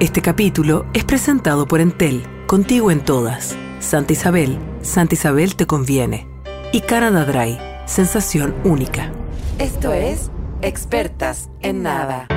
[0.00, 3.56] Este capítulo es presentado por Entel, contigo en todas.
[3.80, 6.28] Santa Isabel, Santa Isabel te conviene.
[6.72, 9.10] Y Canada Dry, sensación única.
[9.58, 10.30] Esto es
[10.62, 12.28] Expertas en Nada.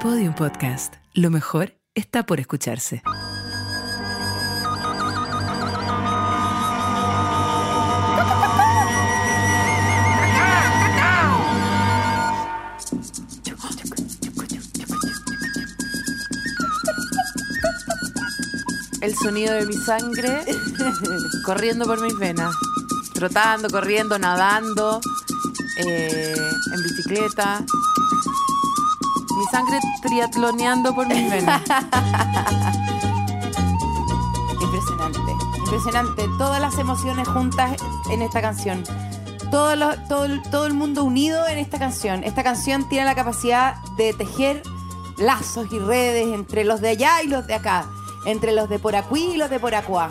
[0.00, 0.94] Podium Podcast.
[1.14, 3.02] Lo mejor está por escucharse.
[19.08, 20.44] El sonido de mi sangre
[21.46, 22.54] corriendo por mis venas.
[23.14, 25.00] Trotando, corriendo, nadando,
[25.86, 26.34] eh,
[26.74, 27.64] en bicicleta.
[29.38, 31.62] Mi sangre triatloneando por mis venas.
[34.60, 35.20] Impresionante,
[35.56, 36.24] impresionante.
[36.36, 37.76] Todas las emociones juntas
[38.10, 38.84] en esta canción.
[39.50, 42.24] Todo, lo- todo, todo el mundo unido en esta canción.
[42.24, 44.62] Esta canción tiene la capacidad de tejer
[45.16, 47.86] lazos y redes entre los de allá y los de acá.
[48.28, 50.10] Entre los de por aquí y los de por acuá.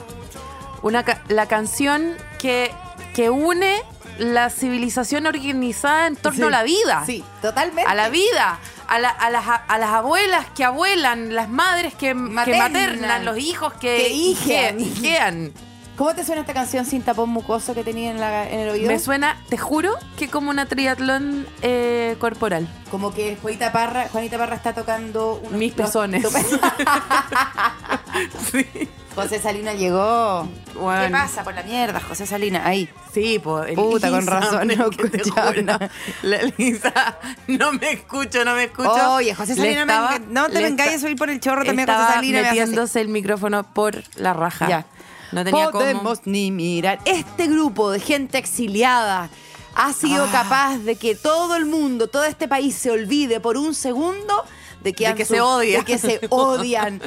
[0.81, 2.71] Una, ca- la canción que,
[3.15, 3.81] que une
[4.19, 6.43] la civilización organizada en torno Sí.
[6.47, 7.03] a la vida.
[7.05, 7.89] Sí, totalmente.
[7.89, 12.07] A la vida, a, la- a las, a las abuelas que abuelan, las madres que
[12.07, 12.71] que Maternan.
[12.73, 14.79] maternan, los hijos que, Que hijean.
[14.79, 15.53] hije- hijean.
[15.97, 18.87] ¿Cómo te suena esta canción sin tapón mucoso que tenía en, la- en el oído?
[18.87, 22.67] Me suena, te juro, que como una triatlón eh, corporal.
[22.91, 26.21] Como que Juanita Parra, Juanita Parra está tocando unos- Mis los- pezones.
[26.21, 26.29] tu
[29.15, 30.47] José Salina llegó.
[30.73, 32.61] ¿Qué pasa por la mierda, José Salina?
[32.67, 32.87] Ahí.
[33.11, 33.73] Sí, pues.
[33.73, 35.89] Puta, con razón, no escuchaba nada.
[36.21, 39.13] La Lisa, no me escucho, no me escucho.
[39.13, 42.13] Oye, José Salina, me estaba- no te me engañes subir por el chorro también, José
[42.13, 42.41] Salina.
[42.41, 44.67] me metiéndose el micrófono por la raja.
[44.69, 44.85] Ya.
[45.31, 46.31] No tenía Podemos cómo.
[46.31, 46.99] ni mirar.
[47.05, 49.29] Este grupo de gente exiliada
[49.75, 50.29] ha sido Ah.
[50.31, 54.45] capaz de que todo el mundo, todo este país se olvide por un segundo
[54.83, 55.79] de que, De han que se su- odia.
[55.79, 57.01] de que se odian.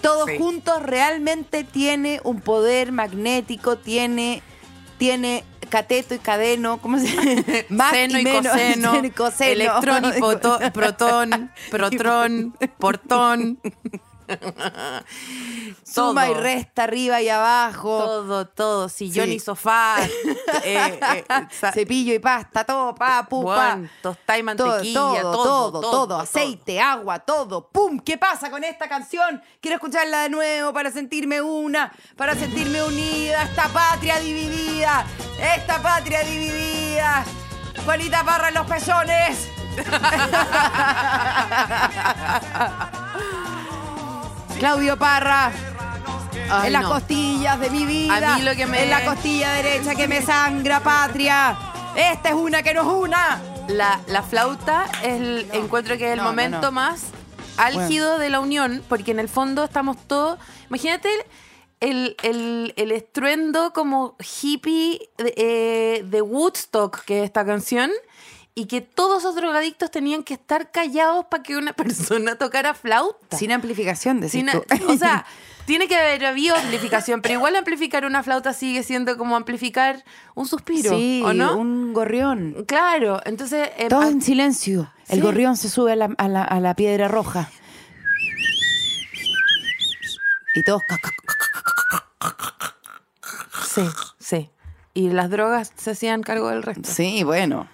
[0.00, 0.38] Todos Sí.
[0.38, 4.42] juntos realmente tiene un poder magnético, tiene,
[4.98, 7.22] tiene cateto y cadeno, ¿cómo se llama?
[7.70, 9.50] Más Seno y, menos, coseno, seno y coseno.
[9.52, 13.58] electrón y protón, protón, portón.
[15.84, 17.98] Suma y resta arriba y abajo.
[17.98, 19.34] Todo, todo, sillón Sí.
[19.34, 19.96] y sofá.
[20.64, 21.24] eh, eh,
[21.72, 23.78] Cepillo y pasta, todo, pa, pu, pa.
[24.02, 27.68] Tostada y Todo, mantequilla, todo, todo, todo, todo, todo, aceite, agua, todo.
[27.68, 27.98] ¡Pum!
[28.00, 29.42] ¿Qué pasa con esta canción?
[29.60, 35.06] Quiero escucharla de nuevo para sentirme una, para sentirme unida, esta patria dividida,
[35.56, 37.24] esta patria dividida.
[37.84, 39.48] Juanita Parra en los pezones.
[44.58, 45.52] Claudio Parra.
[46.50, 46.90] Ay, en las no.
[46.90, 48.34] costillas de mi vida.
[48.34, 51.56] A mí lo que me- En la costilla derecha que me sangra, patria.
[51.96, 53.40] Esta es una que no es una.
[53.68, 57.04] La, la flauta es el, encuentro que es el No, momento más
[57.56, 60.38] álgido de la unión, porque en el fondo estamos todos.
[60.68, 61.08] Imagínate
[61.80, 67.90] el, el- el estruendo como hippie de, eh, de Woodstock, que es esta canción,
[68.56, 73.36] y que todos esos drogadictos tenían que estar callados para que una persona tocara flauta.
[73.36, 74.62] Sin amplificación, decís Sin- tú.
[74.92, 75.26] o sea,
[75.66, 80.04] tiene que haber habido amplificación, pero igual amplificar una flauta sigue siendo como amplificar
[80.34, 81.56] un suspiro, sí, ¿o no?
[81.56, 82.64] un gorrión.
[82.68, 83.70] Claro, entonces...
[83.76, 84.92] eh, Todo ah, en silencio.
[85.08, 85.20] El Sí.
[85.22, 87.50] gorrión se sube a la, a la- a la piedra roja.
[90.54, 90.80] Y todos...
[93.66, 93.82] Sí,
[94.20, 94.50] sí.
[94.94, 96.88] Y las drogas se hacían cargo del resto.
[96.88, 97.68] Sí, bueno.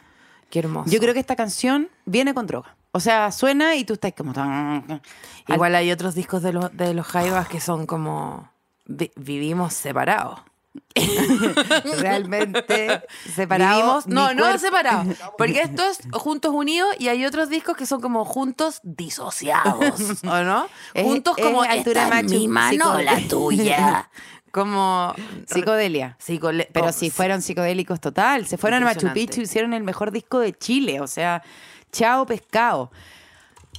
[0.50, 0.90] Qué hermoso.
[0.90, 2.74] Yo creo que esta canción viene con droga.
[2.92, 4.32] O sea, suena y tú estás como...
[4.32, 5.00] tan-
[5.48, 8.50] Igual hay otros discos de los, de los Jaivas que son como...
[8.86, 10.40] vi- vivimos separados.
[12.00, 13.02] Realmente
[13.34, 13.76] separados.
[13.76, 15.06] Vivimos, no, mi no cuerpo- separados.
[15.38, 20.42] Porque esto es Juntos Unidos y hay otros discos que son como Juntos disociados, ¿o
[20.42, 20.66] no?
[20.94, 24.10] Es- juntos es como altura esta es mi mano, la tuya.
[24.50, 25.14] Como
[25.46, 26.16] Psicodelia.
[26.20, 28.46] psicole- Pero oh, sí, fueron psicodélicos total.
[28.46, 29.12] Se fueron a Machu.
[29.12, 31.00] Picchu y hicieron el mejor disco de Chile.
[31.00, 31.42] O sea,
[31.92, 32.90] chao pescado.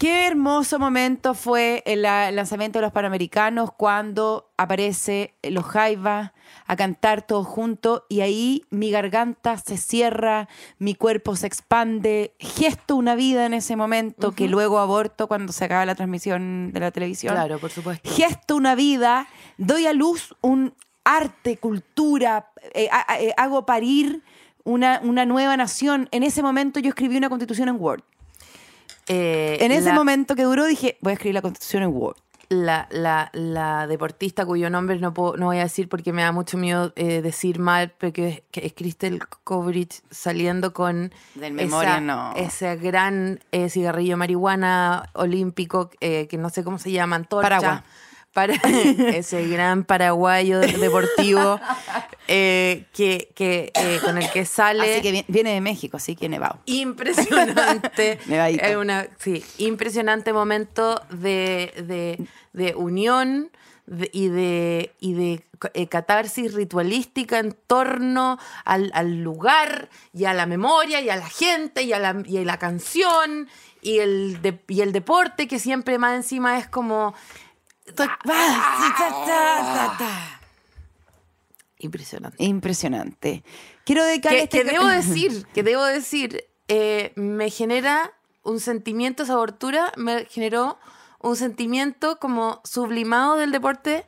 [0.01, 6.31] Qué hermoso momento fue el la- lanzamiento de los Panamericanos cuando aparece los Jaivas
[6.65, 10.49] a cantar todos juntos y ahí mi garganta se cierra,
[10.79, 15.65] mi cuerpo se expande, gesto una vida en ese momento que luego aborto cuando se
[15.65, 17.35] acaba la transmisión de la televisión.
[17.35, 18.09] Claro, por supuesto.
[18.09, 19.27] Gesto una vida,
[19.59, 20.73] doy a luz un
[21.03, 22.89] arte, cultura, eh,
[23.19, 24.23] eh, hago parir
[24.63, 26.09] una, una nueva nación.
[26.09, 28.01] En ese momento yo escribí una constitución en Word.
[29.07, 32.17] Eh, En ese la- momento que duró dije, voy a escribir la constitución en Word.
[32.49, 36.33] la, la, la deportista cuyo nombre no, puedo, no voy a decir porque me da
[36.33, 41.53] mucho miedo eh, decir mal, pero que, es- que es Crystal Coverage saliendo con Del
[41.53, 42.33] memoria, esa- no.
[42.35, 47.47] ese gran eh, cigarrillo marihuana olímpico eh, que no sé cómo se llama, antorcha.
[47.49, 47.83] Paraguas.
[48.33, 48.53] Para,
[49.13, 51.59] ese gran paraguayo deportivo
[52.29, 56.15] eh, que, que, eh, con el que sale Así que vi- viene de México, así
[56.15, 56.59] que nevado.
[56.65, 58.19] impresionante.
[58.27, 58.63] Nevadito.
[58.63, 63.51] Es una, sí, impresionante momento de, de, de unión
[64.13, 65.43] y de, y de
[65.73, 71.27] eh, catarsis ritualística en torno al, al lugar y a la memoria y a la
[71.27, 73.49] gente y a la, y a la canción
[73.81, 77.13] y el, de- y el deporte que siempre más encima es como...
[81.79, 82.43] Impresionante.
[82.43, 83.43] Impresionante.
[83.85, 88.11] Quiero dedicarle que, este que debo decir, que debo decir, eh, me genera
[88.43, 90.77] un sentimiento, esa abertura me generó
[91.19, 94.05] un sentimiento como sublimado del deporte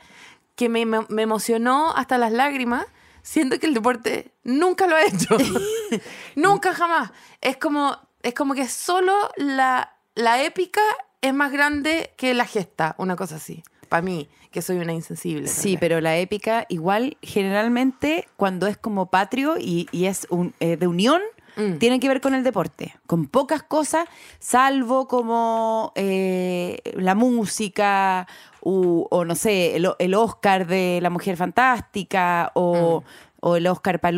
[0.56, 2.86] que me, me- me emocionó hasta las lágrimas,
[3.24, 5.36] siendo que el deporte nunca lo ha hecho.
[6.36, 7.12] nunca jamás.
[7.42, 10.82] Es como, es como que solo la, la épica
[11.22, 13.64] es más grande que la gesta, una cosa así.
[13.94, 15.48] Para mí, que soy una insensible.
[15.48, 20.78] Sí, pero la épica igual generalmente cuando es como patrio y, y es un, eh,
[20.78, 21.22] de unión,
[21.56, 21.78] Mm.
[21.78, 24.08] tiene que ver con el deporte, con pocas cosas,
[24.40, 28.26] salvo como eh, la música
[28.62, 33.04] u- o no sé, el, el Oscar de la Mujer Fantástica o, Mm.
[33.42, 34.12] o el Oscar para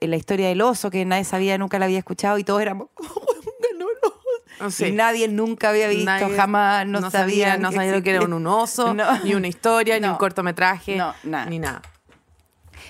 [0.00, 2.86] la historia del oso que nadie sabía, nunca la había escuchado y todos éramos...
[3.72, 4.20] ganó el oso.
[4.24, 4.86] Oh, sí.
[4.86, 8.32] Y nadie nunca había visto, Nadie- jamás, no, sabía, no sabía lo que era un,
[8.32, 9.18] un oso, No.
[9.24, 10.12] ni una historia, ni No.
[10.12, 11.46] un cortometraje, No, nada.
[11.46, 11.82] ni nada.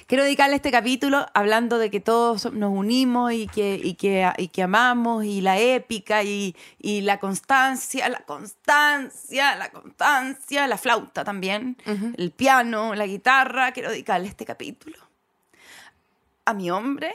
[0.06, 4.48] Quiero dedicarle este capítulo hablando de que todos nos unimos y que, y que, y
[4.48, 11.22] que amamos y la épica y, y la constancia, la constancia, la constancia, la flauta
[11.22, 11.76] también,
[12.16, 13.70] el piano, la guitarra.
[13.70, 14.96] Quiero dedicarle este capítulo
[16.44, 17.12] a mi hombre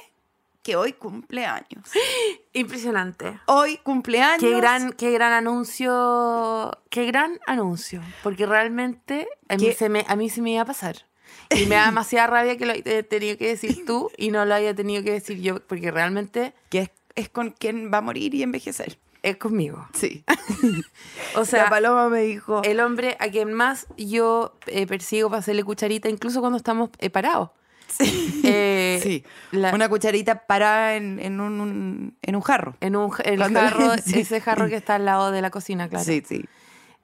[0.66, 1.92] que hoy cumple años.
[2.54, 3.40] Impresionante.
[3.46, 4.40] Hoy cumpleaños.
[4.40, 10.16] Qué gran, qué gran anuncio, qué gran anuncio, porque realmente a mí, se me, a
[10.16, 11.06] mí se me iba a pasar.
[11.52, 14.56] Y me da demasiada rabia que lo hayas tenido que decir tú y no lo
[14.56, 18.34] haya tenido que decir yo, porque realmente Que es, es con quien va a morir
[18.34, 18.98] y envejecer.
[19.22, 19.88] es conmigo.
[19.94, 20.24] Sí.
[21.36, 22.62] O la sea, paloma me dijo.
[22.64, 27.12] el hombre a quien más yo eh, persigo para hacerle cucharita, incluso cuando estamos eh,
[27.12, 27.52] parados.
[28.06, 28.42] Sí.
[28.44, 29.24] Eh, Sí.
[29.52, 32.76] la- Una cucharita parada en, en un, un- en un jarro.
[32.82, 34.20] En un el jarro, sí.
[34.22, 36.04] ese jarro que está al lado de la cocina, claro.
[36.06, 36.44] Sí, sí.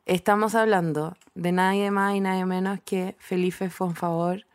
[0.06, 4.46] Estamos hablando de nadie más y nadie menos que Felipe Fonfavor,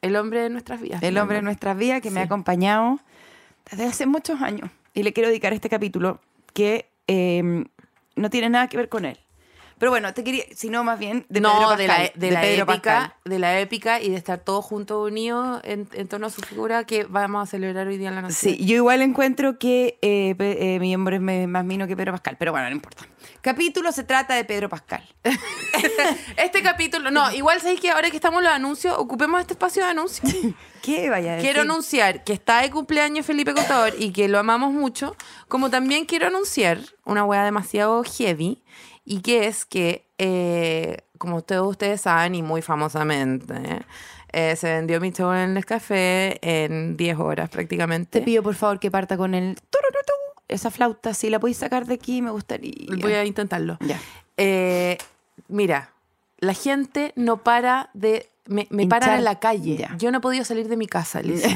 [0.00, 1.02] el hombre de nuestras vidas.
[1.02, 2.98] El hombre de nuestras vidas que me ha acompañado
[3.70, 4.70] desde hace muchos años.
[4.94, 6.20] Y le quiero dedicar este capítulo
[6.54, 7.64] que eh,
[8.16, 9.18] no tiene nada que ver con él.
[9.82, 12.40] Pero bueno, te quería, sino más bien de no, Pedro de la, Pascal, de la
[12.40, 13.14] Pedro épica, Pascal.
[13.24, 16.84] de la épica y de estar todos juntos unidos en, en torno a su figura
[16.84, 18.34] que vamos a celebrar hoy día en la noche.
[18.34, 22.36] Sí, yo igual encuentro que eh, eh, mi hombre es más mino que Pedro Pascal,
[22.38, 23.08] pero bueno, no importa.
[23.40, 25.02] Capítulo se trata de Pedro Pascal.
[26.36, 29.82] Este capítulo, no, igual sabéis que ahora que estamos en los anuncios, ocupemos este espacio
[29.84, 30.32] de anuncios.
[30.80, 31.50] ¿Qué vaya a decir?
[31.50, 35.16] Quiero anunciar que está de cumpleaños Felipe Contador y que lo amamos mucho,
[35.48, 38.62] como también quiero anunciar una wea demasiado heavy
[39.04, 43.84] y que es que, eh, como todos ustedes saben y muy famosamente,
[44.32, 48.20] eh, se vendió mi show en el café en 10 horas prácticamente.
[48.20, 49.56] Te pido por favor que parta con el
[50.48, 52.86] esa flauta, si la podéis sacar de aquí me gustaría.
[53.00, 53.78] Voy a intentarlo.
[53.80, 53.98] Ya.
[54.36, 54.98] Eh,
[55.48, 55.92] mira,
[56.38, 58.28] la gente no para de...
[58.46, 59.88] Me, me paran en la calle.
[59.98, 61.48] Yo no he podido salir de mi casa, Lisa.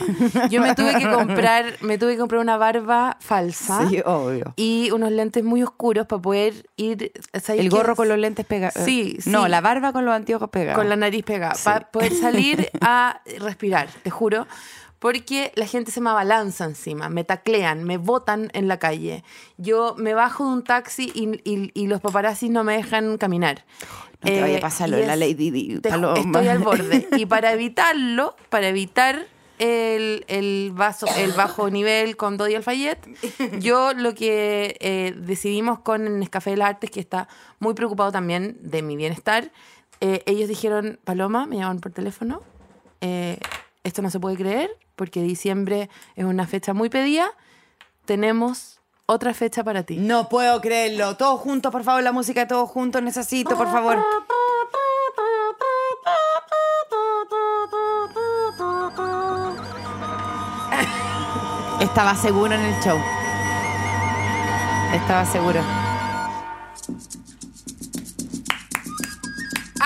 [0.50, 4.54] Yo me tuve que comprar, me tuve que comprar una barba falsa Sí, obvio.
[4.56, 7.10] y unos lentes muy oscuros para poder ir.
[7.42, 8.84] ¿sabes El gorro con los lentes pegados.
[8.84, 9.30] Sí, sí.
[9.30, 10.78] No, la barba con los anteojos pegados.
[10.78, 11.64] con la nariz pegada, Sí.
[11.64, 14.46] para poder salir a respirar, te juro.
[14.98, 19.24] Porque la gente se me abalanza encima, me taclean, me botan en la calle.
[19.58, 23.66] Yo me bajo de un taxi y, y- y los paparazzis no me dejan caminar.
[24.22, 25.74] No te vaya a Eh, pasar lo de la Lady Di.
[25.74, 27.08] Estoy al borde.
[27.16, 29.26] Y para evitarlo, para evitar
[29.58, 32.98] el, el vaso, el bajo nivel con Dodi Alfayet,
[33.60, 38.12] yo lo que eh, decidimos con el Nescafé de las Artes, que está muy preocupado
[38.12, 39.50] también de mi bienestar,
[40.00, 42.42] eh, ellos dijeron, Paloma, me llaman por teléfono,
[43.00, 43.38] eh,
[43.82, 47.26] esto no se puede creer, porque diciembre es una fecha muy pedida,
[48.04, 48.75] tenemos
[49.06, 49.96] otra fecha para ti.
[49.96, 51.16] No puedo creerlo.
[51.16, 53.02] Todos juntos, por favor, la música de todos juntos.
[53.02, 53.98] Necesito, por favor.
[61.80, 62.98] Estaba seguro en el show.
[64.92, 65.60] Estaba seguro.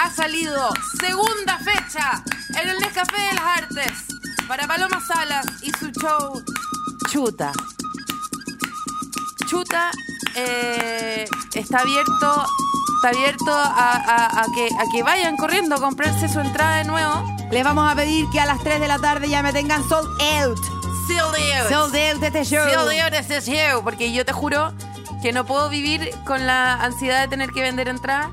[0.03, 2.23] ha salido segunda fecha
[2.61, 3.93] en el Nescafé de las Artes
[4.49, 6.43] para Paloma Salas y su show
[7.11, 7.53] Chuta.
[9.51, 9.91] Chuta
[10.37, 12.47] eh, está abierto,
[12.97, 16.85] está abierto a, a- a que, a que vayan corriendo a comprarse su entrada de
[16.85, 17.25] nuevo.
[17.51, 20.09] Les vamos a pedir que a las 3 de la tarde ya me tengan sold
[20.23, 20.57] out.
[21.09, 21.69] Sold out.
[21.69, 22.65] Sold out de este show.
[22.73, 24.73] Sold out este show, porque yo te juro
[25.21, 28.29] que no puedo vivir con la ansiedad de tener que vender entradas.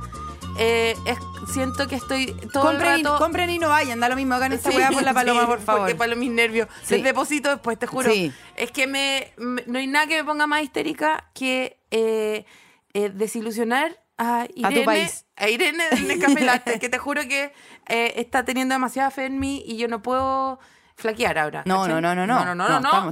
[0.59, 1.17] Eh, es-
[1.53, 3.17] siento que estoy todo compren, el y, rato...
[3.17, 5.47] compren y no vayan, da lo mismo, hagan esta Sí, weá por la paloma, sí,
[5.47, 5.81] por favor.
[5.81, 6.67] Porque para mis nervios.
[6.83, 6.95] Sí.
[6.95, 8.11] Les deposito después, te juro.
[8.11, 8.31] Sí.
[8.55, 12.45] Es que me, me- no hay nada que me ponga más histérica que eh,
[12.93, 14.83] eh, desilusionar a Irene.
[14.85, 15.25] país.
[15.35, 17.53] A Irene del Latte, que te juro que
[17.87, 20.59] eh, está teniendo demasiada fe en mí y yo no puedo
[20.95, 21.63] flaquear ahora.
[21.65, 22.33] No, no, no, no, no.
[22.43, 23.11] No, no, no, no.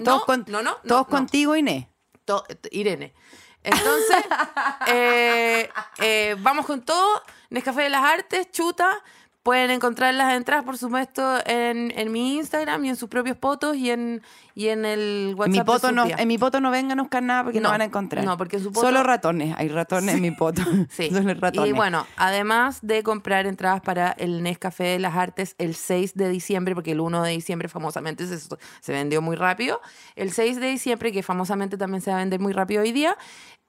[0.63, 1.85] no, todos contigo, Inés.
[2.25, 3.13] To- Irene.
[3.65, 4.25] Entonces,
[4.87, 5.69] eh,
[5.99, 7.21] eh, vamos con todo.
[7.49, 8.89] Nescafé de las Artes, chuta.
[9.43, 13.75] Pueden encontrar las entradas, por supuesto, en, en mi Instagram y en sus propios fotos
[13.75, 14.23] y en,
[14.55, 15.45] y en el WhatsApp.
[15.45, 17.65] En mi, de poto no, en mi poto no vengan a buscar nada porque no,
[17.67, 18.25] No, van a encontrar.
[18.25, 19.53] no, porque su poto- Solo ratones.
[19.55, 20.63] Hay ratones en mi poto.
[20.89, 21.11] Sí.
[21.11, 21.69] Solo ratones.
[21.69, 26.27] Y bueno, además de comprar entradas para el Nescafé de las Artes el 6 de
[26.29, 29.79] diciembre, porque el 1 de diciembre famosamente se, se vendió muy rápido,
[30.15, 33.15] el 6 de diciembre, que famosamente también se va a vender muy rápido hoy día,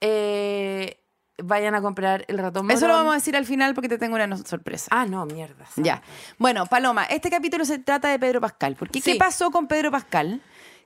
[0.00, 1.00] eh,
[1.43, 4.15] vayan a comprar el ratón Eso lo vamos a decir al final porque te tengo
[4.15, 4.88] una no- sorpresa.
[4.91, 5.67] Ah, no, mierda.
[5.76, 6.03] Ya.
[6.38, 8.76] Bueno, Paloma, este capítulo se trata de Pedro Pascal.
[8.76, 10.41] Porque ¿qué pasó con Pedro Pascal?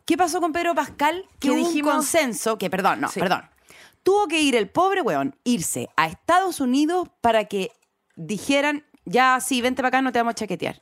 [0.04, 1.24] ¿Qué pasó con Pedro Pascal?
[1.38, 3.20] Que dijimos- un consenso, que perdón, no, Sí.
[3.20, 3.42] perdón.
[4.02, 7.70] Tuvo que ir el pobre weón, irse a Estados Unidos para que
[8.16, 10.80] dijeran, ya sí, vente para acá, no te vamos a chaquetear.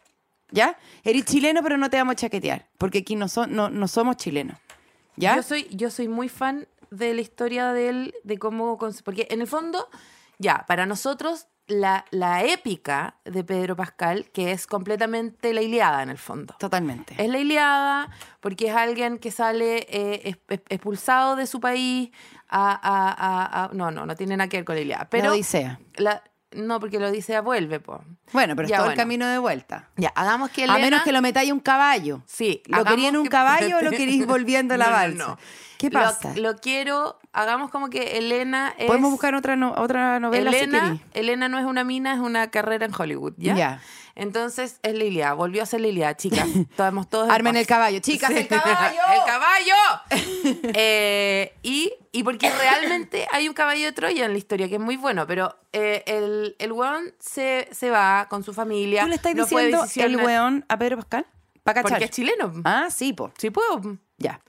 [0.50, 0.78] ¿Ya?
[1.04, 2.68] Eres chileno, pero no te vamos a chaquetear.
[2.78, 4.56] Porque aquí no, son, no, no somos chilenos.
[5.16, 5.36] ¿Ya?
[5.36, 8.78] Yo soy, yo soy muy fan de la historia de él, de cómo...
[9.04, 9.88] Porque en el fondo,
[10.38, 16.08] ya, para nosotros, la, la épica de Pedro Pascal, que es completamente la Iliada en
[16.08, 16.54] el fondo.
[16.58, 17.14] Totalmente.
[17.22, 18.08] Es la Iliada
[18.40, 22.10] porque es alguien que sale eh, es- es- expulsado de su país
[22.48, 25.08] a, a- a- a- No, no, no tiene nada que ver con la Iliada.
[25.10, 25.78] Pero la Odisea.
[25.96, 28.02] la- no, porque la Odisea vuelve, po.
[28.32, 28.96] Bueno, pero es Ya, el bueno.
[28.96, 29.90] camino de vuelta.
[29.98, 32.22] Ya, hagamos que A menos que lo metáis un caballo.
[32.24, 32.62] Sí.
[32.64, 35.26] ¿Lo hagamos quería en un que- caballo o lo queréis volviendo a la No, no,
[35.28, 35.38] no.
[35.78, 36.34] ¿Qué pasa?
[36.36, 37.18] Lo, quiero...
[37.32, 38.86] Hagamos como que Elena es...
[38.86, 40.98] Podemos buscar otra, no- otra novela Elena.
[41.14, 43.54] Elena no es una mina, es una carrera en Hollywood, ¿ya?
[43.54, 43.82] Ya.
[44.16, 46.48] Entonces es Lilia, volvió a ser Lilia, chicas.
[46.70, 48.00] Estamos todos en Armen el caballo.
[48.00, 49.00] Chicas, el caballo.
[49.14, 49.74] ¡El caballo!
[50.74, 54.80] Eh, y, y porque realmente hay un caballo de Troya en la historia, que es
[54.80, 59.02] muy bueno, pero eh, el, el weón se, se va con su familia.
[59.02, 61.26] ¿Tú le estás no diciendo el weón a Pedro Pascal?
[61.62, 61.82] ¿Para?
[61.82, 62.52] Porque es chileno.
[62.64, 63.30] Ah, sí, po.
[63.38, 63.80] Sí puedo.
[64.16, 64.40] Ya.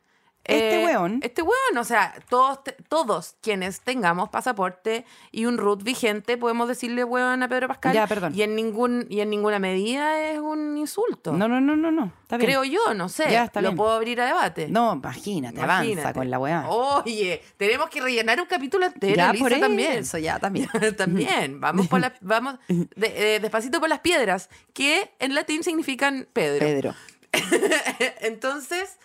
[0.49, 1.19] Este Eh, weón.
[1.23, 7.03] Este weón, o sea, todos, todos quienes tengamos pasaporte y un root vigente podemos decirle
[7.03, 7.93] weón a Pedro Pascal.
[7.93, 8.33] Ya, perdón.
[8.35, 11.33] Y en, ningún, y en ninguna medida es un insulto.
[11.33, 12.11] No, no, no, no, no.
[12.23, 12.49] Está bien.
[12.49, 13.29] Creo yo, no sé.
[13.31, 13.77] Ya, está Lo bien.
[13.77, 14.67] puedo abrir a debate.
[14.69, 16.67] No, imagínate, avanza con la weá.
[16.69, 20.03] Oye, tenemos que rellenar un capítulo entero, ya Lisa, por eso, también.
[20.21, 20.69] ya también.
[20.97, 21.59] también.
[21.61, 26.59] Vamos por las, vamos de- eh, despacito por las piedras, que en latín significan Pedro.
[26.59, 26.95] Pedro.
[28.21, 28.97] Entonces,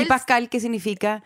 [0.00, 1.22] ¿Y Pascal qué significa?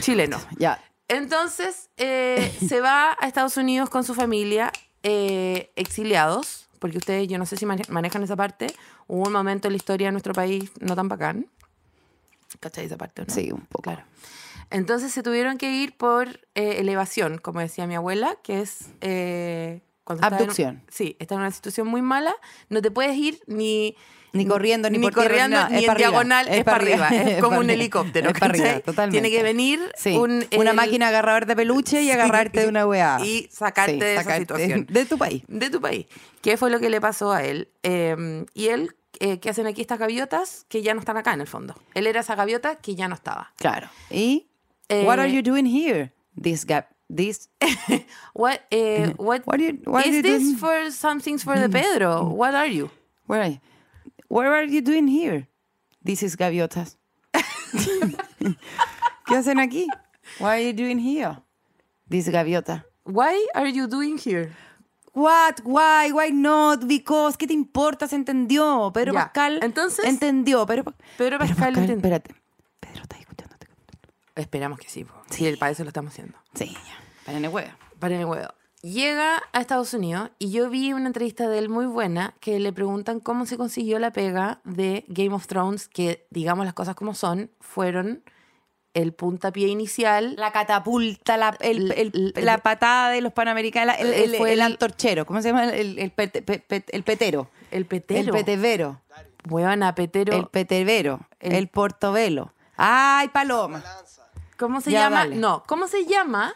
[0.00, 0.38] chileno.
[0.58, 0.82] Ya.
[1.08, 7.38] Entonces, eh, se va a Estados Unidos con su familia, eh, exiliados, porque ustedes, yo
[7.38, 8.66] no sé si mane- manejan esa parte.
[9.06, 11.46] Hubo un momento en la historia de nuestro país no tan bacán.
[12.60, 13.24] ¿Cachai esa parte?
[13.26, 13.32] no?
[13.32, 13.82] Sí, un poco.
[13.82, 14.02] Claro.
[14.70, 18.86] Entonces se tuvieron que ir por eh, elevación, como decía mi abuela, que es...
[19.00, 20.82] eh, cuando estás en- Abducción.
[20.88, 22.34] sí, está en una situación muy mala,
[22.68, 23.96] no te puedes ir ni...
[24.32, 26.76] Ni corriendo, ni por tierra, corriendo, ni nada, ni es en arriba, diagonal, es para
[26.76, 27.06] arriba.
[27.08, 28.28] arriba, Es como un helicóptero.
[28.30, 29.20] es para arriba, totalmente.
[29.20, 32.86] Tiene que venir Sí, un, una el- máquina agarrador de peluche y agarrarte de una
[32.86, 33.18] weá.
[33.24, 34.86] Y sacarte Sí, de esa sacarte situación.
[34.90, 35.42] De tu país.
[35.48, 36.06] De tu país.
[36.42, 37.68] ¿Qué fue lo que le pasó a él?
[37.82, 40.66] Eh, y él, eh, ¿qué hacen aquí estas gaviotas?
[40.68, 41.74] Que ya no están acá en el fondo.
[41.94, 43.52] Él era esa gaviota que ya no estaba.
[43.56, 43.88] Claro.
[44.10, 44.48] ¿Y?
[44.88, 46.12] Eh, what are you doing here?
[46.40, 46.88] This gap.
[47.08, 47.48] This.
[48.34, 50.56] What, eh, what, What are you- what is you this doing?
[50.58, 52.24] for some things for the Pedro?
[52.24, 52.90] What are you?
[53.26, 53.58] Where are you?
[54.28, 55.48] What are you doing here?
[56.04, 56.96] This is gaviotas.
[59.26, 59.86] ¿Qué hacen aquí?
[60.38, 61.38] What are you doing here?
[62.08, 62.84] This gaviota.
[63.04, 64.52] Why are you doing here?
[65.12, 65.60] What?
[65.64, 66.12] Why?
[66.12, 66.86] Why not?
[66.86, 67.36] Because.
[67.36, 68.06] ¿Qué te importa?
[68.06, 68.92] Se entendió.
[68.92, 69.60] Pedro Ya, Pascal.
[69.62, 70.66] entonces- Entendió.
[70.66, 71.96] Pedro, Pa- Pedro Pascal entendió.
[71.96, 72.34] Espérate.
[72.80, 73.56] Pedro, ¿estás escuchando?
[74.34, 75.04] Esperamos que sí.
[75.04, 75.14] po.
[75.30, 76.36] Sí, el para eso lo estamos haciendo.
[76.54, 76.94] Sí, ya.
[77.24, 77.70] Para el huevo.
[77.98, 78.48] Para el huevo.
[78.82, 82.72] Llega a Estados Unidos y yo vi una entrevista de él muy buena que le
[82.72, 87.14] preguntan cómo se consiguió la pega de Game of Thrones, que digamos las cosas como
[87.14, 88.22] son, fueron
[88.94, 90.34] el puntapié inicial.
[90.36, 95.48] La catapulta, la, el- el- El- la patada de los panamericanos, el, antorchero, ¿cómo se
[95.48, 95.64] llama?
[95.70, 97.48] El, el pete- pe- pe- el petero.
[97.70, 98.20] El petero.
[98.20, 99.00] El petevero.
[99.48, 100.34] Huevona, petero.
[100.36, 101.20] el petevero.
[101.40, 102.52] el- El, portobelo.
[102.76, 103.82] ¡Ay, paloma!
[104.58, 105.26] ¿Cómo se Ya, llama?
[105.26, 106.54] No, ¿cómo se llama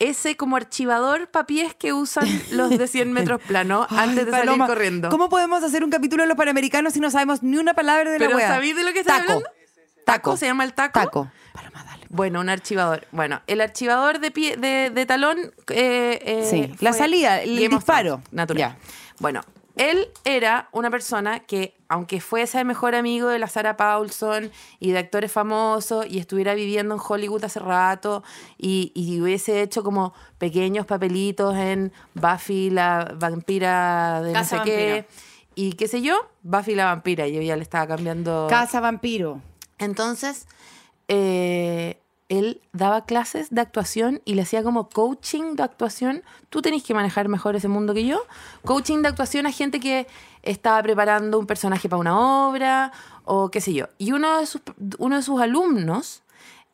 [0.00, 4.74] ese como archivador papiés que usan los de 100 metros plano antes de Paloma, salir
[4.76, 5.08] corriendo?
[5.10, 8.18] ¿Cómo podemos hacer un capítulo de los panamericanos si no sabemos ni una palabra de
[8.18, 8.48] la ¿Pero wea?
[8.48, 9.32] sabéis de lo que estoy Taco.
[9.32, 9.50] hablando?
[10.04, 10.36] Taco.
[10.36, 10.98] ¿Se llama el taco?
[10.98, 11.30] Taco.
[11.52, 12.06] Paloma, dale.
[12.08, 13.06] Bueno, un archivador.
[13.12, 15.38] Bueno, el archivador de pie, de, de talón.
[15.68, 18.20] eh, eh, Sí, la salida, el disparo.
[18.32, 18.58] Natural.
[18.58, 18.76] Ya.
[19.20, 19.42] Bueno,
[19.80, 24.90] él era una persona que, aunque fuese el mejor amigo de la Sarah Paulson y
[24.92, 28.22] de actores famosos y estuviera viviendo en Hollywood hace rato
[28.58, 34.70] y, y hubiese hecho como pequeños papelitos en Buffy, la vampira de Casa no sé
[34.70, 35.06] qué.
[35.54, 37.26] Y qué sé yo, Buffy la vampira.
[37.26, 38.48] Yo ya le estaba cambiando.
[38.50, 39.40] Casa vampiro.
[39.78, 40.46] Entonces,
[41.08, 41.99] eh,
[42.30, 46.22] él daba clases de actuación y le hacía como coaching de actuación.
[46.48, 48.22] Tú tenés que manejar mejor ese mundo que yo.
[48.64, 50.06] Coaching de actuación a gente que
[50.42, 52.92] estaba preparando un personaje para una obra
[53.24, 53.88] o qué sé yo.
[53.98, 54.62] Y uno de sus,
[54.98, 56.22] uno de sus alumnos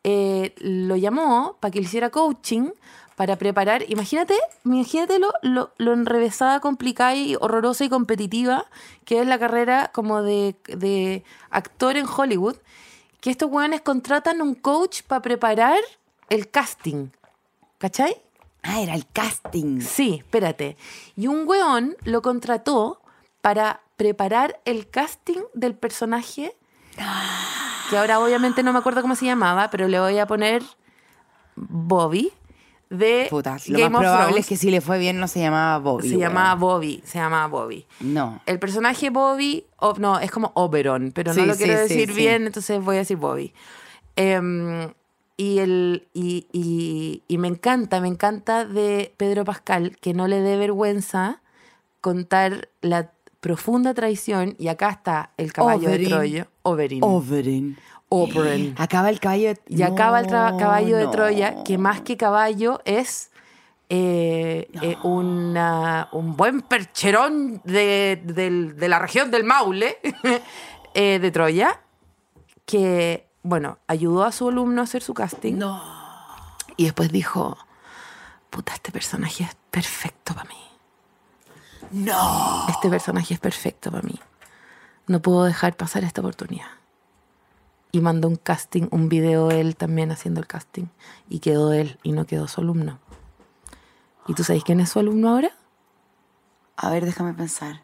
[0.03, 2.69] eh, lo llamó para que le hiciera coaching
[3.15, 8.67] para preparar, imagínate, imagínate lo, lo, enrevesada, complicada y horrorosa y competitiva
[9.05, 12.57] que es la carrera como de actor en Hollywood,
[13.19, 15.79] que estos hueones contratan un coach para preparar
[16.29, 17.09] el casting.
[17.77, 18.15] ¿Cachai?
[18.63, 19.81] Ah, era el casting.
[19.81, 20.77] Sí, espérate.
[21.15, 23.01] Y un weón lo contrató
[23.41, 26.55] para preparar el casting del personaje,
[27.89, 30.63] que ahora obviamente no me acuerdo cómo se llamaba, pero le voy a poner
[31.55, 32.31] Bobby,
[32.89, 34.39] de Puta, lo Game más of probable Thrones.
[34.45, 36.03] es que si le fue bien no se llamaba Bobby.
[36.09, 36.21] se weón.
[36.21, 37.85] llamaba Bobby, se llamaba Bobby.
[37.99, 38.41] No.
[38.45, 42.09] El personaje Bobby, o- no, es como Oberon, pero no Sí, lo sí, quiero decir
[42.09, 42.15] sí.
[42.15, 43.53] bien, entonces voy a decir Bobby.
[44.15, 44.93] Em,
[45.35, 50.39] y, el, y, y- y me encanta, me encanta de Pedro Pascal que no le
[50.41, 51.41] dé vergüenza
[52.01, 56.03] contar la profunda traición, y acá está el caballo Oberyn.
[56.09, 56.99] de Troya, Oberyn.
[57.03, 57.77] Oberyn.
[58.09, 58.75] Oberyn.
[58.79, 59.59] Acaba el caballo de...
[59.67, 61.07] Y acaba el No, caballo de.
[61.07, 63.31] Troya, que más que caballo es
[63.89, 69.97] eh, eh, una- un buen percherón de, de la región del Maule,
[70.93, 71.79] eh, de Troya,
[72.65, 75.55] que, bueno, ayudó a su alumno a hacer su casting.
[75.55, 75.81] No.
[76.75, 77.57] Y después dijo,
[78.49, 80.55] puta, este personaje es perfecto para mí.
[81.91, 82.65] No.
[82.69, 84.19] Este personaje es perfecto para mí.
[85.07, 86.67] No puedo dejar pasar esta oportunidad.
[87.91, 90.85] Y mandó un casting, un video él también haciendo el casting.
[91.29, 92.99] Y quedó él y no quedó su alumno.
[94.27, 95.51] ¿Y tú sabes quién es su alumno ahora?
[96.75, 97.81] A ver, déjame pensar.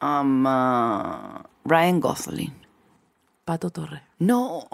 [0.00, 2.54] Um, uh, Ryan Gosling.
[3.44, 4.02] Pato Torre.
[4.18, 4.68] No.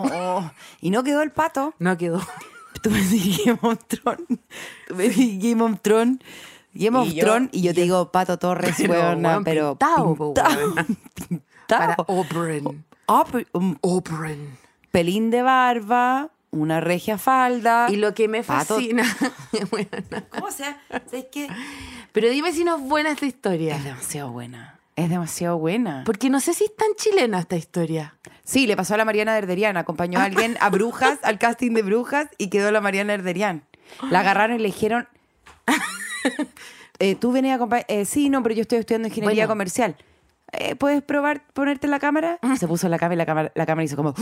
[0.81, 1.75] y no quedó el pato.
[1.79, 2.21] No quedó.
[2.83, 4.27] Tú me decís Game of Thrones.
[4.89, 6.19] Tú me decís Game of Thrones.
[6.75, 7.51] Game of Thrones.
[7.53, 9.77] Y yo te digo Pato Torres, Pero, weona, pero.
[9.79, 10.35] pintao, weón.
[11.29, 11.43] pintao.
[11.69, 12.85] Para Oberyn.
[13.53, 14.57] Un Oberyn.
[14.91, 17.87] pelín de barba, una regia falda.
[17.91, 19.05] Y lo que me fascina.
[20.31, 20.81] ¿Cómo sea?
[21.07, 21.49] ¿Sabes qué?
[22.13, 23.77] Pero dime si no es buena esta historia.
[23.77, 24.79] Es demasiado buena.
[24.97, 26.03] Es demasiado buena.
[26.05, 28.15] Porque no sé si es tan chilena esta historia.
[28.45, 29.77] Sí, le pasó a la Mariana Erderian.
[29.77, 33.65] Acompañó a alguien a Brujas, al casting de Brujas, y quedó la Mariana Erderian.
[34.11, 35.09] La agarraron y le dijeron.
[36.99, 37.87] eh, Tú venías a acompañar.
[37.89, 39.53] eh, sí, no, pero yo estoy estudiando ingeniería Bueno.
[39.53, 39.97] comercial.
[40.53, 42.39] Eh, ¿Puedes probar ponerte la cámara?
[42.59, 44.15] Se puso la cámara y la cámara, la cámara hizo como.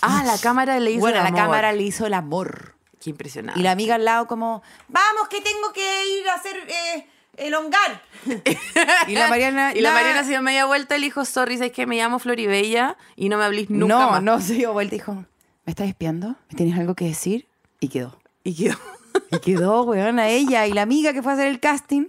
[0.00, 1.40] Ah, la cámara le hizo bueno, el la amor.
[1.40, 2.74] cámara le hizo el amor.
[3.00, 3.60] Qué impresionante.
[3.60, 4.62] Y la amiga al lado, como.
[4.88, 8.02] Vamos, que tengo que ir a hacer eh, elongar.
[9.06, 9.72] y la Mariana.
[9.74, 9.96] Y la "Nah".
[9.96, 13.28] Mariana se dio media vuelta y le dijo, sorry, es que me llamo Floribella y
[13.28, 14.22] no me hablís nunca no, más.
[14.22, 16.28] no, se dio vuelta y dijo: ¿Me estás espiando?
[16.50, 17.46] ¿Me tienes algo que decir?
[17.80, 18.18] Y quedó.
[18.42, 18.78] Y quedó.
[19.30, 20.66] Y quedó, weón, a ella.
[20.66, 22.06] Y la amiga que fue a hacer el casting,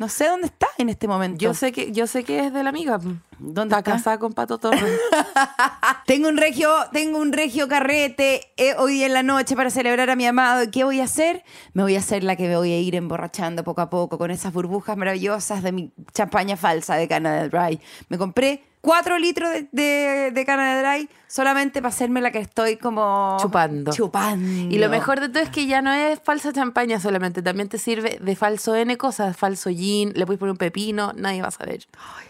[0.00, 1.36] no sé dónde está en este momento.
[1.38, 2.98] Yo sé que, yo sé que es de la amiga.
[3.38, 3.80] ¿Dónde está?
[3.80, 3.82] está?
[3.82, 4.82] casada con Pato Torres.
[6.06, 10.16] Tengo un regio, tengo un regio carrete eh, hoy en la noche para celebrar a
[10.16, 10.62] mi amado.
[10.62, 11.44] ¿Y qué voy a hacer?
[11.74, 14.30] Me voy a hacer la que me voy a ir emborrachando poco a poco con
[14.30, 17.78] esas burbujas maravillosas de mi champaña falsa de Canada Dry.
[18.08, 22.76] Me compré cuatro litros de, de, de Canada Dry solamente para hacerme la que estoy
[22.76, 23.36] como...
[23.40, 23.92] Chupando.
[23.92, 24.74] Chupando.
[24.74, 27.78] Y lo mejor de todo es que ya no es falsa champaña solamente, también te
[27.78, 31.52] sirve de falso N cosas, falso gin, le puedes poner un pepino, nadie va a
[31.52, 31.86] saber.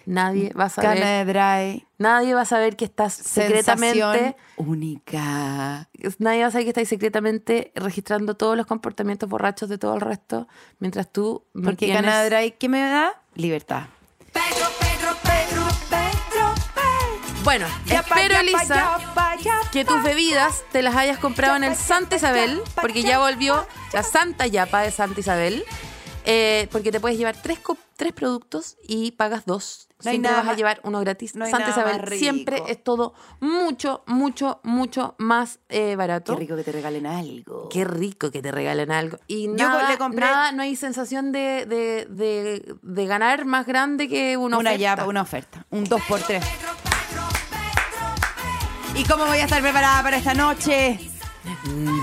[0.06, 0.98] Nadie va a saber.
[1.00, 1.86] Canada Dry.
[1.98, 4.36] Nadie va a saber que estás secretamente.
[4.56, 5.88] Única.
[6.18, 10.00] Nadie va a saber que estás secretamente registrando todos los comportamientos borrachos de todo el
[10.00, 10.46] resto,
[10.78, 13.14] mientras tú Porque mantienes- Canada Dry, ¿qué me da?
[13.34, 13.84] Libertad.
[14.32, 14.66] Pedro,
[17.42, 18.98] Bueno, Yapa, espero, Elisa,
[19.72, 24.02] que tus bebidas te las hayas comprado en el Santa Isabel, porque ya volvió la
[24.02, 25.64] Santa Yapa de Santa Isabel.
[26.26, 27.58] eh, porque te puedes llevar tres,
[27.96, 29.88] tres productos y pagas dos.
[30.04, 31.34] No siempre nada vas a llevar uno gratis.
[31.34, 36.34] no Santa Isabel siempre es todo mucho, mucho, mucho más eh, barato.
[36.34, 37.68] Qué rico que te regalen algo.
[37.70, 39.16] Qué rico que te regalen algo.
[39.28, 43.66] Y Yo nada, le compré- nada, no hay sensación de, de, de- de ganar más
[43.66, 44.78] grande que una, una oferta.
[44.78, 45.66] yapa, una oferta.
[45.70, 46.44] Un 2 por 3
[48.94, 50.98] ¿Y cómo voy a estar preparada para esta noche?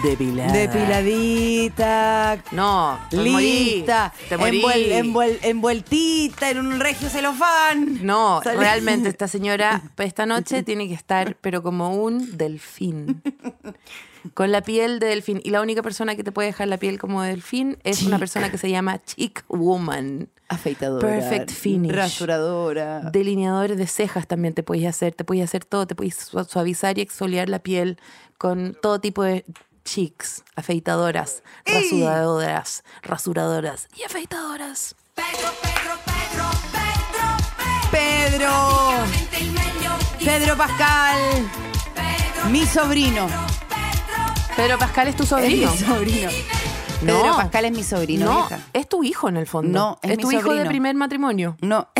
[0.03, 0.51] Depilada.
[0.51, 3.75] Depiladita, No, te morí.
[3.75, 4.61] lista, Te morí.
[4.61, 8.03] envuel- envuel- envueltita en un regio celofán.
[8.05, 13.21] No, Salí- realmente esta señora esta noche tiene que estar, pero como un delfín.
[14.33, 15.39] Con la piel de delfín.
[15.43, 18.19] Y la única persona que te puede dejar la piel como de delfín es una
[18.19, 20.29] persona que se llama Chic Woman.
[20.49, 21.05] Afeitadora.
[21.07, 21.91] Perfect finish.
[21.91, 23.01] Rasuradora.
[23.11, 25.13] Delineadores de cejas también te puedes hacer.
[25.13, 25.85] Te puedes hacer todo.
[25.87, 27.97] Te puedes su- suavizar y exfoliar la piel
[28.37, 29.43] con todo tipo de
[29.83, 34.95] chics, afeitadoras, rasuradoras, rasuradoras y afeitadoras.
[37.91, 38.51] Pedro.
[40.23, 41.49] Pedro Pascal.
[42.51, 43.27] Mi sobrino.
[44.57, 45.71] Pedro Pascal es tu sobrino.
[45.71, 46.29] Es mi sobrino.
[47.03, 47.21] No.
[47.21, 48.59] Pedro Pascal es mi sobrino, no, vieja.
[48.73, 49.71] es tu hijo en el fondo.
[49.79, 50.69] No, es es mi tu hijo de sobrino.
[50.69, 51.57] primer matrimonio.
[51.61, 51.87] No.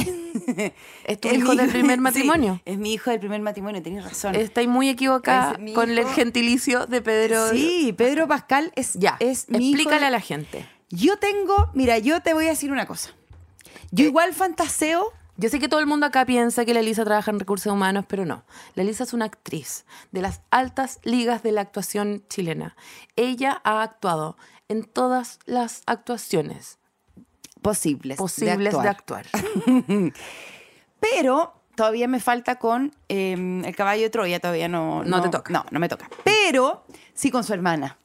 [1.04, 2.62] Es tu Es hijo mi del primer sí, matrimonio.
[2.64, 4.36] es mi hijo del primer matrimonio, tienes razón.
[4.36, 6.10] Estáis muy equivocada Es con el hijo.
[6.14, 7.50] gentilicio de Pedro.
[7.50, 10.66] Sí, Pedro Pascal es, Ya, es mi hijo explícale de- a la gente.
[10.90, 13.10] Yo tengo, mira, yo te voy a decir una cosa.
[13.92, 15.12] Yo Eh, igual fantaseo.
[15.38, 18.06] Yo sé que todo el mundo acá piensa que la Elisa trabaja en recursos humanos,
[18.08, 18.44] pero no.
[18.74, 22.76] La Elisa es una actriz de las altas ligas de la actuación chilena.
[23.16, 24.36] Ella ha actuado
[24.68, 26.80] en todas las actuaciones
[27.62, 28.18] Posibles.
[28.18, 29.26] posibles de de actuar.
[31.00, 35.52] Pero todavía me falta con eh, el caballo de Troya, todavía no, No te toca.
[35.52, 36.10] No, no me toca.
[36.24, 37.98] Pero sí con su hermana.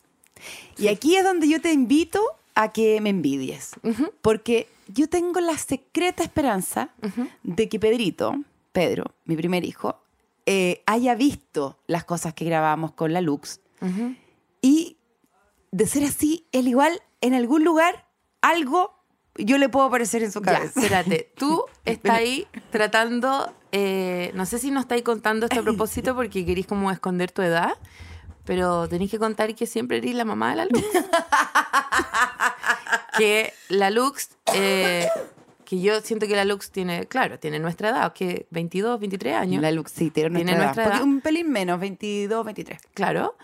[0.76, 2.20] Y aquí es donde yo te invito
[2.54, 3.70] a que me envidies.
[4.20, 6.90] Porque yo tengo la secreta esperanza
[7.42, 8.34] de que Pedrito,
[8.72, 10.00] Pedro, mi primer hijo,
[10.46, 13.60] eh, haya visto las cosas que grabamos con la Lux.
[14.60, 14.96] Y
[15.72, 18.06] de ser así, él igual en algún lugar,
[18.40, 18.94] algo
[19.36, 20.80] yo le puedo aparecer en su Ya, cabeza.
[20.80, 21.32] espérate.
[21.36, 26.44] Tú estás ahí tratando, eh, no sé si nos estáis contando esto a propósito porque
[26.44, 27.72] queréis como esconder tu edad,
[28.44, 30.84] pero tenéis que contar que siempre eres la mamá de la Lux.
[33.16, 35.08] que la Lux, eh,
[35.64, 39.62] que yo siento que la Lux tiene, claro, tiene nuestra edad, que 22, 23 años.
[39.62, 40.74] La Lux, sí, tiene nuestra, Tiene edad.
[40.74, 41.02] nuestra edad.
[41.02, 42.78] Un pelín menos, 22, 23.
[42.94, 43.36] Claro.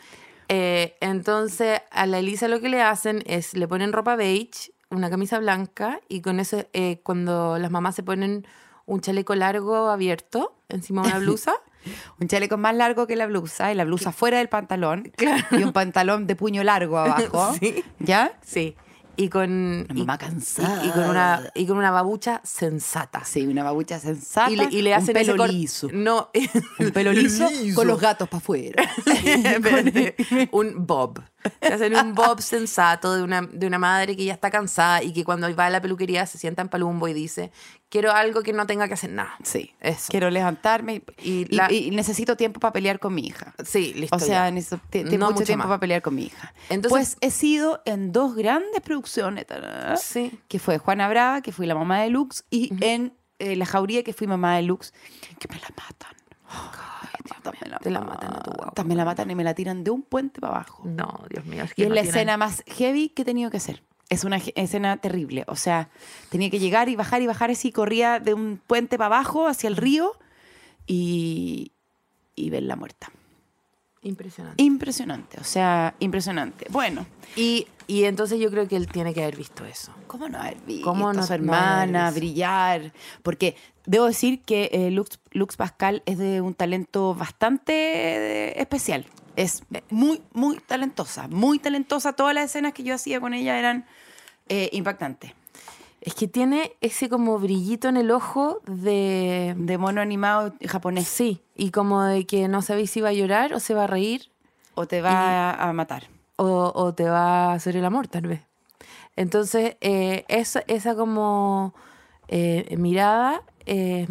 [0.49, 5.11] Eh, entonces, a la Elisa lo que le hacen es le ponen ropa beige, una
[5.11, 8.47] camisa blanca, y con eso, eh, cuando las mamás se ponen
[8.87, 11.55] un chaleco largo abierto encima de una blusa,
[12.19, 15.13] Un chaleco más largo que la blusa y la blusa fuera del pantalón.
[15.53, 17.55] Y un pantalón de puño largo abajo.
[17.61, 17.85] Sí.
[17.99, 18.33] ¿Ya?
[18.43, 18.77] sí,
[19.21, 20.83] y con, Una y, mamá cansada.
[20.85, 23.25] y- y con una, y con una babucha sensata.
[23.25, 24.51] Sí, una babucha sensata.
[24.51, 25.89] Y le, y le hacen un pelo ese liso.
[25.93, 26.31] No,
[26.79, 28.83] Un pelo liso, con los gatos para afuera.
[30.53, 31.21] Un bob.
[31.61, 35.13] Te hacen un bob sensato de una, de una madre que ya está cansada y
[35.13, 37.53] que cuando va a la peluquería se sienta en palumbo y dice,
[37.89, 39.37] quiero algo que no tenga que hacer nada.
[39.45, 39.73] Sí.
[39.81, 40.07] Eso.
[40.11, 43.55] Quiero levantarme y, Y la- y necesito tiempo para pelear con mi hija.
[43.65, 44.17] Sí, listo.
[44.17, 45.69] O sea, necesito No mucho mucho tiempo más.
[45.69, 46.53] para pelear con mi hija.
[46.69, 49.47] Entonces- pues he sido en dos grandes producciones.
[49.47, 50.39] tarara, Sí.
[50.49, 54.03] Que fue Juana Brava, que fui la mamá de Lux, y en eh, La Jauría,
[54.03, 54.93] que fui mamá de Lux,
[55.39, 56.13] que me la matan.
[56.51, 56.88] Ay,
[57.25, 58.85] Dios, te la matan a tu guagua.
[58.85, 60.83] Me la matan y me la tiran de un puente para abajo.
[60.87, 61.65] No, Dios mío.
[61.65, 63.83] Es Y que es no la tienen- escena más heavy que he tenido que hacer.
[64.09, 65.45] Es una escena terrible.
[65.49, 65.91] O sea,
[66.31, 69.69] tenía que llegar y bajar y bajar así, corría de un puente para abajo hacia
[69.69, 70.13] el río
[70.87, 71.73] y,
[72.35, 73.11] y verla muerta.
[74.03, 74.63] Impresionante.
[74.63, 76.67] Impresionante, o sea, impresionante.
[76.71, 77.07] Bueno,
[77.37, 79.93] Y, y entonces yo creo que él tiene que haber visto eso.
[80.07, 82.93] ¿cómo no haber visto ¿Cómo a no- su no haber hermana brillar?
[83.23, 83.57] Porque
[83.87, 89.05] debo decir que eh, Lux, Lux Pascal es de un talento bastante eh, especial.
[89.37, 92.13] Es muy, muy talentosa, muy talentosa.
[92.13, 93.85] Todas las escenas que yo hacía con ella eran
[94.49, 95.33] eh, impactantes.
[96.09, 99.55] Es que tiene ese como brillito en el ojo de...
[99.59, 101.07] De mono animado japonés.
[101.07, 103.87] Sí, y como de que no sabéis si va a llorar o se va a
[103.87, 104.31] reír
[104.75, 106.05] O te va a matar.
[106.37, 108.41] o, o te va a hacer el amor, tal vez.
[109.17, 111.75] Entonces, eh, esa, esa como
[112.29, 114.07] eh, mirada eh,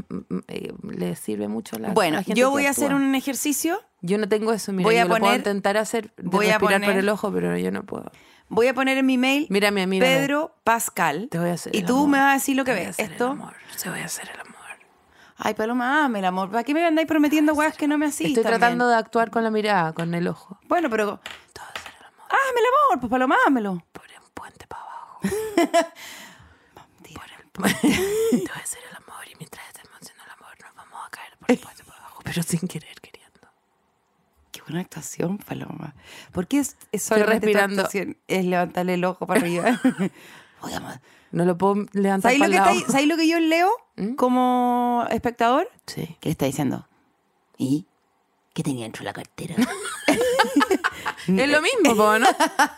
[0.50, 3.16] eh, le sirve mucho a la, a Bueno, la gente yo voy a hacer un
[3.16, 3.80] ejercicio.
[4.02, 6.46] Yo no tengo eso, mira, voy a yo lo puedo poner- intentar hacer, de voy
[6.46, 8.12] a respirar por poner- el ojo, pero yo no puedo.
[8.50, 10.16] Voy a poner en mi mail Mírame, mírame.
[10.16, 11.28] Pedro Pascal.
[11.30, 12.10] Te voy a hacer Y el tú amor.
[12.10, 12.96] me vas a decir lo que Te voy a ves.
[12.96, 13.28] hacer el Esto.
[13.28, 14.56] amor, Te voy a hacer el amor.
[15.40, 16.50] Ay, Paloma, dame el amor.
[16.50, 18.30] ¿Para qué me andáis prometiendo weas que no me asistan?
[18.30, 20.58] Estoy tratando de actuar con la mirada, con el ojo.
[20.68, 21.06] Bueno, pero...
[21.56, 23.84] Dame el amor, pues Paloma, dámelo.
[23.92, 25.20] Por un puente para abajo.
[27.14, 27.80] Por el puente.
[27.82, 31.10] Te voy a hacer el amor y mientras estemos haciendo el amor nos vamos a
[31.10, 33.00] caer por el puente para abajo, pero sin querer,
[34.68, 35.94] buena actuación, Paloma.
[36.32, 37.88] ¿Por qué es, es respirando.
[38.28, 39.80] Es levantarle el ojo para arriba.
[40.62, 41.00] Amor,
[41.32, 44.16] No lo puedo levantar ¿Sabéis lo, que está- ¿sabéis lo que yo leo ¿Mm?
[44.16, 45.70] como espectador?
[45.86, 46.18] Sí.
[46.20, 46.88] ¿Qué le está diciendo?
[47.58, 47.86] ¿Y?
[48.54, 49.56] ¿Qué tenía dentro de la cartera?
[51.28, 52.28] Es lo mismo, po, ¿no?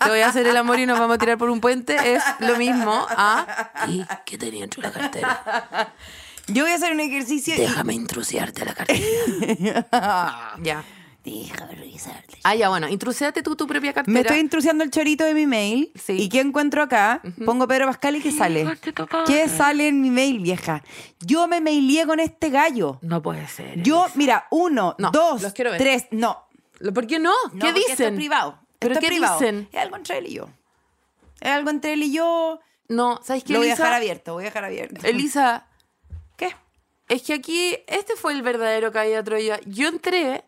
[0.04, 1.95] Te voy a hacer el amor y nos vamos a tirar por un puente.
[2.15, 3.69] Es lo mismo a...
[3.88, 5.93] ¿Y qué tenía dentro de la cartera?
[6.47, 9.88] yo voy a hacer un ejercicio y- Déjame intrusiarte la cartera.
[10.63, 10.84] ya.
[11.23, 12.38] Déjame revisarte.
[12.43, 12.88] Ah, ya, bueno.
[12.88, 14.13] Intruséate tú tu propia cartera.
[14.13, 15.91] Me estoy intrusiando el chorito de mi mail.
[15.95, 16.13] Sí.
[16.13, 17.21] ¿Y qué encuentro acá?
[17.45, 18.65] Pongo Pedro Pascal y ¿qué sale?
[19.27, 20.82] ¿Qué sale en mi mail, vieja?
[21.19, 22.99] Yo me mailé con este gallo.
[23.01, 23.82] No puede ser.
[23.84, 25.79] Yo, mira, uno, No, dos, los quiero ver.
[25.79, 26.47] tres, no.
[26.93, 27.34] ¿Por qué no?
[27.51, 27.91] No, ¿Qué dicen?
[27.91, 28.60] Esto es privado.
[28.79, 29.39] ¿Pero Esto es qué privado.
[29.39, 29.67] dicen?
[29.73, 30.47] Es algo entre él y yo.
[31.41, 32.60] Es algo entre él y yo.
[32.88, 35.05] No, ¿sabes qué, Lo voy a dejar abierto, voy a dejar abierto.
[35.05, 35.67] Elisa,
[36.38, 36.55] ¿Qué?
[37.10, 39.60] es que aquí este fue el verdadero caída de Troya.
[39.65, 40.43] Yo entré,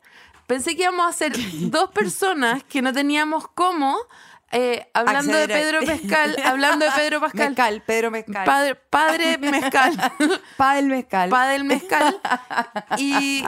[0.51, 1.31] pensé que íbamos a ser
[1.71, 3.97] dos personas que no teníamos cómo,
[4.51, 8.45] eh, hablando de Acceder Pedro Pascal, hablando de Pedro Pascal, Mezcal, Pedro Mezcal.
[8.45, 10.11] padre, padre mezcal,
[10.57, 11.29] Padre Mezcal.
[11.29, 12.21] padre del mezcal.
[12.97, 13.45] Y,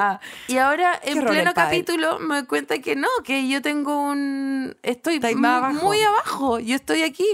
[0.47, 4.77] y ahora en pleno capítulo me doy cuenta que no, que yo tengo un...
[4.81, 5.73] Estoy abajo.
[5.73, 7.27] muy abajo, yo estoy aquí.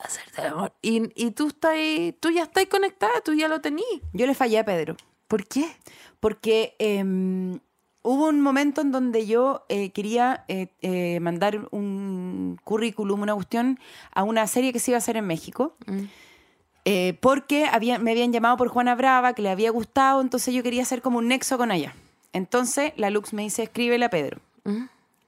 [0.00, 0.72] Hacerte el amor.
[0.82, 1.76] Y, y tú, estás,
[2.18, 4.02] tú ya estás conectada, tú ya lo tenías.
[4.12, 4.96] Yo le fallé a Pedro.
[5.28, 5.70] ¿Por qué?
[6.18, 7.60] Porque em,
[8.04, 13.80] hubo un momento en donde yo eh, quería eh, eh, mandar un currículum, una cuestión,
[14.12, 15.74] a una serie que se iba a hacer en México.
[16.84, 20.62] Eh, porque había, me habían llamado por Juana Brava, que le había gustado, entonces yo
[20.62, 21.94] quería hacer como un nexo con ella.
[22.34, 24.40] Entonces la Lux me dice, escríbele a Pedro.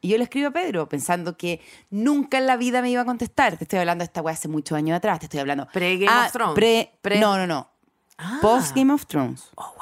[0.02, 1.60] Y yo le escribo a Pedro, pensando que
[1.90, 3.56] nunca en la vida me iba a contestar.
[3.56, 5.18] Te estoy hablando de esta weá hace muchos años atrás.
[5.18, 5.66] Te estoy hablando.
[5.72, 6.54] Pre-Game Ah, of Thrones.
[6.54, 7.68] pre- Pre- No, no, no.
[8.18, 8.38] Ah.
[8.42, 9.50] Post Game of Thrones.
[9.56, 9.74] Oh,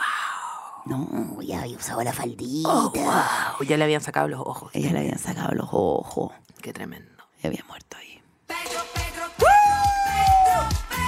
[0.87, 2.69] No, ya había usado la faldita.
[2.69, 3.67] Oh, wow.
[3.67, 4.71] Ya le habían sacado los ojos.
[4.75, 6.33] Ella le habían sacado los ojos.
[6.61, 7.25] Qué tremendo.
[7.43, 8.21] Y había muerto ahí.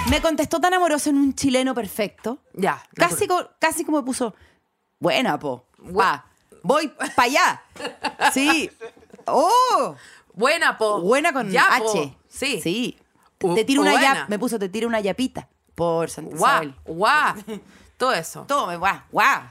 [0.09, 2.39] Me contestó tan amoroso en un chileno perfecto.
[2.53, 2.81] Ya.
[2.95, 4.33] Casi, co- casi como puso,
[4.99, 5.65] buena, po.
[5.79, 6.21] Guau,
[6.63, 7.61] voy para allá.
[8.33, 8.69] Sí.
[9.25, 9.95] ¡Oh!
[10.33, 11.01] Buena, po.
[11.01, 11.83] Buena con Ya, H.
[11.83, 12.15] po.
[12.29, 12.61] Sí.
[12.61, 12.97] Sí.
[13.43, 14.13] U- te tiro una buena.
[14.15, 17.35] ya, me puso, te tiro una yapita por Santa Guau, guau.
[17.97, 18.45] Todo eso.
[18.47, 19.41] Tome, guau, guau.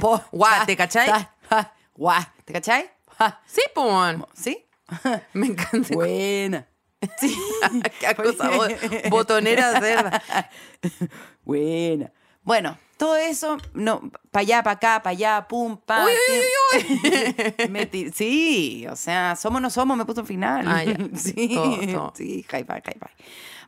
[0.00, 1.08] po, Guau, ¿te cachai?
[1.94, 2.90] Guau, ¿te cachai?
[3.46, 4.28] Sí, po.
[4.34, 4.64] ¿Sí?
[5.32, 5.94] Me encanta.
[5.94, 6.66] Buena.
[7.18, 7.36] Sí.
[8.00, 10.22] Qué cosa bo- botonera cerda.
[11.44, 12.12] Buena.
[12.42, 16.04] Bueno, todo eso, no, para allá, para acá, para allá, pum, pa.
[16.04, 18.12] Uy, uy, uy, uy.
[18.14, 20.64] sí, o sea, somos no somos, me puso un final.
[20.68, 20.96] Ah, ya.
[21.16, 22.12] Sí, Todo, todo.
[22.16, 23.12] sí, high five, high five.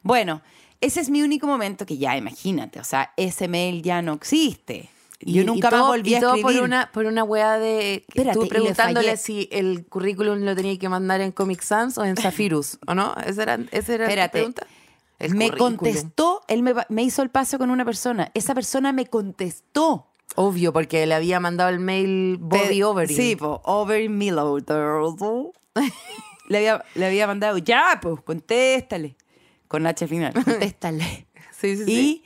[0.03, 0.43] Bueno,
[0.81, 4.91] ese es mi único momento que ya, imagínate, o sea, ese mail ya no existe.
[5.21, 6.59] Yo nunca todo- volví y a todo escribir.
[6.59, 8.05] por una, por una weá de.
[8.07, 11.99] Espérate, tú y le preguntándole si el currículum lo tenía que mandar en Comic Sans
[11.99, 13.15] o en Zafirus, ¿o no?
[13.27, 14.29] ¿Esa era, esa era Espérate.
[14.29, 14.67] tu pregunta?
[15.19, 15.77] El me currículum.
[15.77, 18.31] contestó, él me, me hizo el paso con una persona.
[18.35, 20.07] Esa persona me contestó.
[20.37, 23.09] Obvio, porque le había mandado el mail body over.
[23.09, 24.09] Sí, po, over
[26.49, 29.17] le, había, le había mandado, ya, pues, contéstale.
[29.69, 31.27] Con H al final, contéstale.
[31.53, 31.85] sí, sí.
[31.85, 31.93] sí.
[31.93, 32.25] y,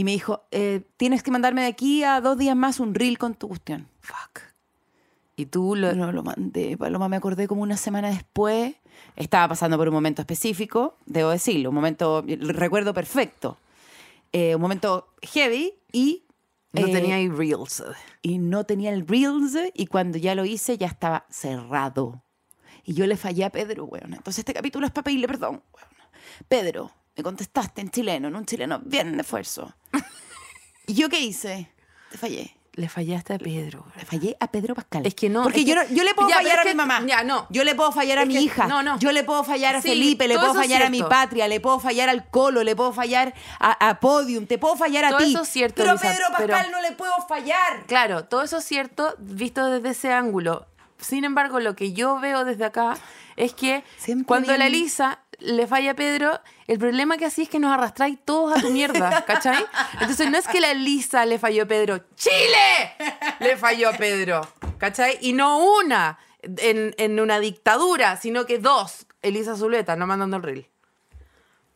[0.00, 3.18] y me dijo, eh, tienes que mandarme de aquí a dos días más un reel
[3.18, 3.88] con tu cuestión.
[4.00, 4.40] Fuck.
[5.36, 5.94] Y tú lo.
[5.94, 8.74] No lo mandé, Paloma, me acordé como una semana después.
[9.16, 13.58] Estaba pasando por un momento específico, debo decirlo, un momento, recuerdo perfecto.
[14.32, 16.24] Eh, un momento heavy y...
[16.72, 17.84] No eh, tenía ahí reels.
[18.22, 22.22] y no tenía el Reels y cuando ya lo hice ya estaba cerrado.
[22.84, 24.12] Y yo le fallé a Pedro, weón.
[24.14, 25.93] Entonces este capítulo es para pedirle perdón, weón.
[26.48, 29.74] Pedro, me contestaste en chileno, en un chileno bien de esfuerzo.
[30.86, 31.70] ¿Y yo qué hice?
[32.10, 32.56] Te fallé.
[32.76, 33.86] Le fallaste a Pedro.
[33.96, 35.06] Le fallé a Pedro Pascal.
[35.06, 36.74] Es que no, Porque yo, que- no- yo le puedo Ya, fallar a que- mi
[36.74, 37.04] mamá.
[37.06, 37.46] ya, no.
[37.50, 38.66] Yo le puedo fallar a Es mi que- hija.
[38.66, 38.98] no, no.
[38.98, 41.60] Yo le puedo fallar a Sí, Felipe, le todo puedo fallar a mi patria, le
[41.60, 45.18] puedo fallar al Colo, le puedo fallar a, a Podium, te puedo fallar a Todo
[45.18, 45.30] ti.
[45.30, 47.84] eso es cierto, Pero a Lisa, Pedro Pascal pero- no le puedo fallar.
[47.86, 50.66] Claro, todo eso es cierto visto desde ese ángulo.
[50.98, 52.96] Sin embargo, lo que yo veo desde acá
[53.36, 57.48] es que Siempre cuando la Elisa le falla a Pedro, el problema que así es
[57.48, 59.64] que nos arrastráis todos a tu mierda, ¿cachai?
[60.00, 62.94] Entonces no es que la Elisa le falló a Pedro, ¡Chile!
[63.40, 64.40] Le falló a Pedro,
[64.78, 65.18] ¿cachai?
[65.20, 69.06] Y no una en, en una dictadura, sino que dos.
[69.22, 70.68] Elisa Zuleta, no mandando el reel.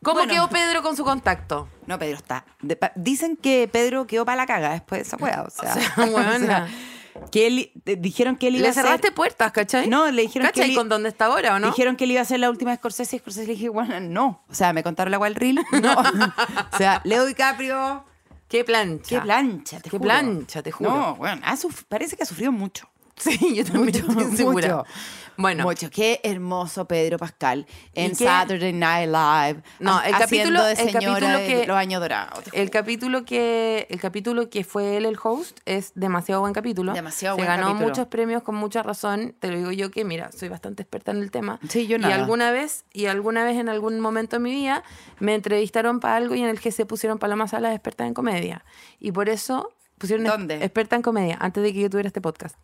[0.03, 0.31] ¿Cómo Bueno.
[0.33, 1.67] quedó Pedro con su contacto?
[1.85, 2.45] No, Pedro está.
[2.61, 5.43] de dicen que Pedro quedó para la caga después de esa weá.
[5.43, 5.75] O sea.
[7.31, 9.87] que él, eh, dijeron que él iba Le a cerraste puertas, ¿cachai?
[9.87, 11.67] No, le dijeron que ¿Cachai él- con dónde está ahora o no?
[11.67, 13.99] Dijeron que él iba a ser la última de Scorsese y Scorsese le dije, bueno,
[13.99, 14.43] no.
[14.49, 15.59] O sea, me contaron la Wild Reel.
[15.81, 15.93] No.
[15.99, 18.05] o sea, Leo DiCaprio.
[18.47, 19.07] Qué plancha.
[19.09, 20.03] Qué plancha, te Qué juro.
[20.03, 20.89] plancha, te juro.
[20.89, 22.89] No, bueno, ha suf- parece que ha sufrido mucho.
[23.19, 24.77] Sí, yo también Mucho, estoy segura.
[24.77, 24.89] mucho.
[25.37, 25.89] Bueno, Mucho.
[25.89, 28.15] Qué hermoso Pedro Pascal en ¿Y?
[28.15, 29.63] Saturday Night Live.
[29.79, 32.43] No, el capítulo- de el capítulo que- los años dorados.
[32.51, 36.91] el capítulo que el capítulo que fue él el host es demasiado buen capítulo.
[36.91, 37.87] Demasiado Se buen ganó capítulo.
[37.87, 39.33] muchos premios con mucha razón.
[39.39, 41.57] Te lo digo yo que mira, soy bastante experta en el tema.
[41.69, 42.15] Sí, yo Y nada.
[42.15, 44.83] alguna vez y alguna vez en algún momento de mi vida
[45.19, 48.65] me entrevistaron para algo y en el que se pusieron Paloma Salas experta en comedia.
[48.99, 50.55] Y por eso pusieron ¿Dónde?
[50.55, 52.57] experta en comedia antes de que yo tuviera este podcast.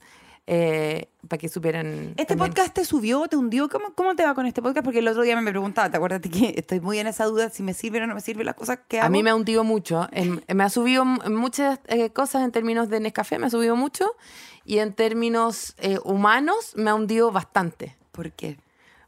[0.47, 2.09] Eh, para que supieran.
[2.17, 2.51] Este también.
[2.51, 3.67] podcast te subió, te hundió.
[3.67, 4.83] ¿Cómo, ¿Cómo te va con este podcast?
[4.83, 7.63] Porque el otro día me preguntaba, ¿te acuerdas que estoy muy en esa duda si
[7.63, 9.07] me sirven o no me sirven las cosas que hago?
[9.07, 10.07] A mí me ha hundido mucho.
[10.53, 14.15] Me ha subido muchas eh, cosas en términos de Nescafé, me ha subido mucho.
[14.65, 17.95] Y en términos eh, humanos, me ha hundido bastante.
[18.11, 18.59] ¿Por qué?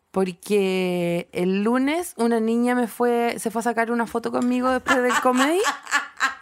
[0.09, 5.03] Porque el lunes una niña me fue, se fue a sacar una foto conmigo después
[5.03, 5.59] del comedy.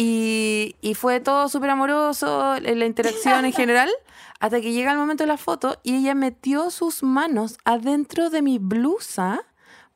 [0.00, 3.90] Y, y fue todo súper amoroso, eh, la interacción en general,
[4.38, 8.40] hasta que llega el momento de la foto y ella metió sus manos adentro de
[8.40, 9.40] mi blusa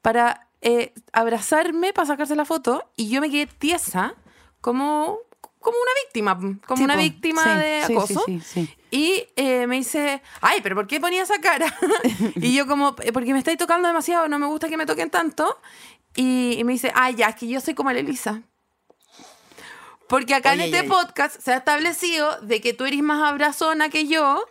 [0.00, 4.16] para eh, abrazarme, para sacarse la foto, y yo me quedé tiesa
[4.60, 5.18] como,
[5.60, 6.36] como una víctima,
[6.66, 7.00] como Sí, una po.
[7.00, 8.24] víctima Sí, de acoso.
[8.44, 8.68] sí.
[8.90, 11.72] Y eh, me dice, ay, pero ¿por qué ponía esa cara?
[12.36, 15.10] y yo como, "Eh, porque me estáis tocando demasiado, no me gusta que me toquen
[15.10, 15.58] tanto.
[16.16, 18.42] Y, y me dice, ay, ya, es que yo soy como la Elisa.
[20.12, 23.88] Porque acá Oye, en este podcast se ha establecido de que tú eres más abrazona
[23.88, 24.44] que yo.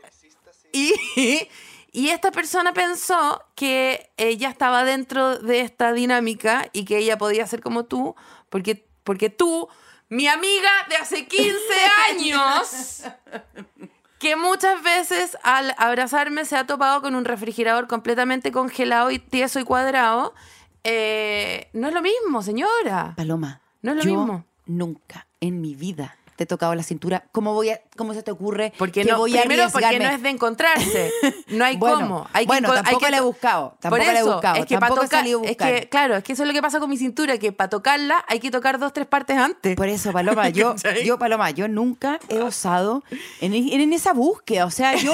[0.73, 0.95] Y,
[1.91, 7.45] y esta persona pensó que ella estaba dentro de esta dinámica y que ella podía
[7.45, 8.15] ser como tú,
[8.49, 9.67] porque, porque tú,
[10.09, 11.55] mi amiga de hace 15
[12.09, 13.03] años,
[14.17, 19.59] que muchas veces al abrazarme se ha topado con un refrigerador completamente congelado y tieso
[19.59, 20.33] y cuadrado,
[20.83, 23.13] eh, no es lo mismo, señora.
[23.15, 23.61] Paloma.
[23.83, 24.45] No es lo yo mismo.
[24.65, 27.25] Nunca en mi vida te he tocado la cintura.
[27.31, 30.21] ¿Cómo voy a, cómo se te ocurre Porque que no, voy a porque no es
[30.21, 31.11] de encontrarse.
[31.47, 32.27] No hay Bueno, cómo.
[32.33, 34.55] Hay que bueno, enco- hay tampoco que la he buscado, tampoco Por la he buscado,
[34.57, 36.47] Es que para tampoco he tocar, salido a es que, claro, es que eso es
[36.47, 39.37] lo que pasa con mi cintura, que para tocarla hay que tocar dos, tres partes
[39.37, 39.75] antes.
[39.75, 43.03] Por eso, Paloma, yo, yo, Paloma, yo nunca he osado
[43.39, 44.65] en, en esa búsqueda.
[44.65, 45.13] O sea, yo,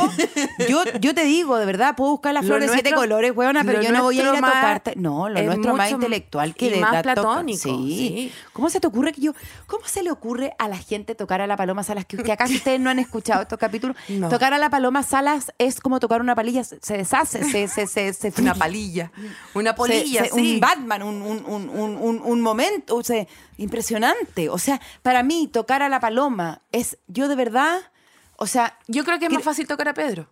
[0.68, 3.64] yo, yo te digo, de verdad, puedo buscar las Lo flores de siete colores, huevona,
[3.64, 4.94] pero yo no voy a ir a tocarte.
[4.96, 7.96] No, lo es nuestro más intelectual que y de más platónico, Sí.
[7.98, 8.32] sí.
[8.54, 9.34] ¿Cómo se te ocurre que yo,
[9.68, 12.06] cómo se le ocurre a la gente tocar a la Paloma Salas?
[12.06, 14.30] Que, que acá si ustedes no han escuchado estos capítulos, No.
[14.30, 18.14] tocar a la Paloma Salas es como tocar una palilla, se, deshace, se, se, se,
[18.14, 19.12] se Una palilla.
[19.54, 20.54] Una polilla, se- sí.
[20.56, 23.26] Un Batman, un, un, un, un, momento, o sea,
[23.58, 24.50] impresionante.
[24.50, 27.80] O sea, para mí tocar a la paloma es, yo de verdad,
[28.38, 30.30] o sea, Yo creo que es más fácil tocar a Pedro.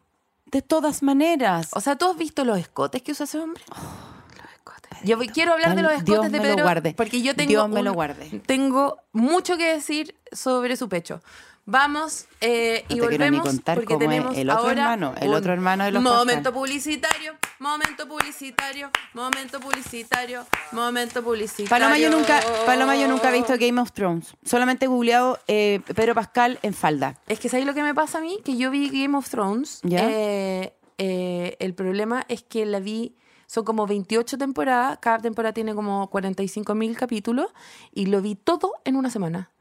[0.52, 1.70] de todas maneras.
[1.74, 3.64] O sea, ¿tú has visto los escotes que usa ese hombre?
[3.70, 5.00] los escotes.
[5.04, 6.94] Yo quiero hablar de los Dios escotes de me lo Pedro guarde.
[6.96, 8.42] porque yo tengo Dios me lo un- guarde.
[8.46, 11.22] Tengo mucho que decir sobre su pecho.
[11.68, 15.16] Vamos eh, y No ni volvemos contar porque cómo es tenemos el otro ahora hermano,
[15.20, 21.70] el otro hermano de los momento publicitario, momento publicitario, momento publicitario, momento publicitario.
[21.70, 24.36] Paloma yo nunca, Paloma yo nunca he visto Game of Thrones.
[24.46, 27.18] Solamente he googleado eh, Pedro Pascal en falda.
[27.28, 28.40] Es que ¿sabes lo que me pasa a mí?
[28.46, 29.80] Que yo vi Game of Thrones.
[29.82, 30.08] ¿Ya?
[30.08, 33.16] eh, eh, el problema es que la vi...
[33.48, 37.54] Son como 28 temporadas, cada temporada tiene como 45 mil capítulos
[37.94, 39.52] y lo vi todo en una semana,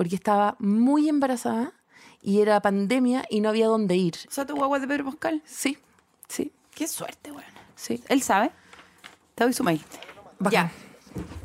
[0.00, 1.74] porque estaba muy embarazada
[2.22, 4.14] y era pandemia y no había dónde ir.
[4.28, 5.42] O sea, tu guagua es de Pedro Pascal.
[5.44, 5.76] Sí,
[6.26, 7.46] sí, Qué suerte, bueno.
[7.76, 8.02] sí.
[8.08, 8.50] Él sabe.
[9.34, 9.82] Te doy su mail.
[10.38, 10.68] Bacán.
[10.68, 10.89] Ya.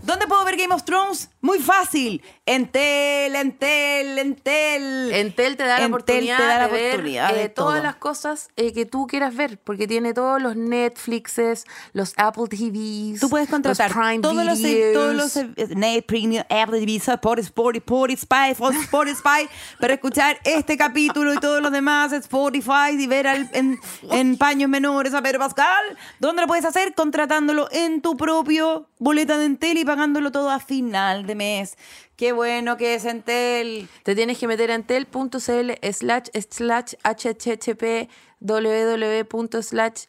[0.04, 1.30] ¿Dónde puedo ver Game of Thrones?
[1.41, 2.21] Muy fácil.
[2.45, 5.12] Entel, Entel, Entel.
[5.12, 7.82] Entel te da la Entel oportunidad, te da la de ver oportunidad de eh, todas
[7.82, 13.19] las cosas eh, que tú quieras ver, porque tiene todos los Netflixes, los Apple TVs,
[13.19, 14.93] Tú puedes contratar los Prime todos los, Videos.
[14.93, 19.49] todos los eh, Net Premium, Apple TV, Sport, Sport, Spotify, Spotify,
[19.80, 23.80] para escuchar este capítulo y todos los demás, Spotify, y ver al- en,
[24.12, 25.97] en paños menores a Pedro Pascal.
[26.19, 26.93] ¿Dónde lo puedes hacer?
[26.93, 31.78] Contratándolo en tu propio boleta de Entel y pagándolo todo a final de mes.
[32.18, 33.88] Qué bueno que es Entel.
[34.04, 38.10] Te tienes que meter a entel.cl slash slash http
[38.41, 39.62] www.
[39.62, 40.04] slash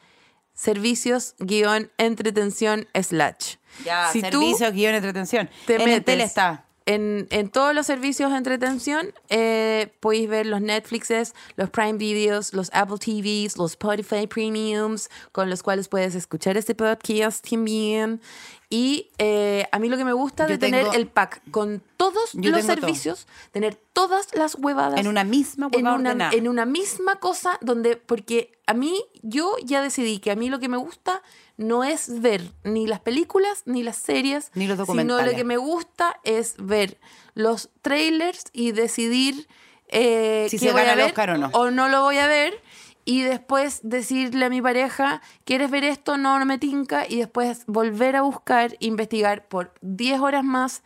[0.53, 3.57] servicios guion entretención slash.
[3.85, 5.49] Ya, Si servicios, guion, entretención.
[5.67, 6.63] te en metes Entel está.
[6.88, 12.53] En, en todos los servicios de entretención eh, podéis ver los Netflixes, los Prime Videos,
[12.55, 18.21] los Apple TVs, los Spotify Premiums, con los cuales puedes escuchar este podcast también.
[18.69, 21.83] Y eh, a mí lo que me gusta Yo de tener tengo- el pack con
[21.96, 22.62] todos los todo.
[22.62, 26.37] servicios, tener todas las huevadas En una misma en hueva una, ordenada.
[26.37, 30.58] en una misma cosa donde, porque a mí, yo ya decidí que a mí lo
[30.58, 31.23] que me gusta
[31.56, 35.33] no es ver ni las películas, ni las series, Ni los sino documentales.
[35.33, 36.98] lo que me gusta es ver
[37.35, 39.46] los trailers y decidir
[39.88, 41.50] eh, Si se voy gana a el ver Oscar o no.
[41.52, 42.60] o no lo voy a ver
[43.07, 46.19] y después decirle a mi pareja, ¿quieres ver esto?
[46.19, 50.83] No, no me tinca y después volver a buscar, investigar por 10 horas más,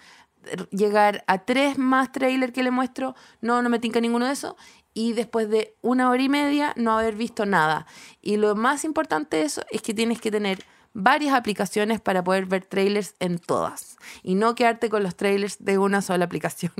[0.70, 4.56] llegar a tres más trailers que le muestro, no, no me tinca ninguno de eso
[4.92, 7.86] y después de una hora y media no haber visto nada.
[8.20, 12.44] Y lo más importante de eso es que tienes que tener varias aplicaciones para poder
[12.44, 16.72] ver trailers en todas y no quedarte con los trailers de una sola aplicación.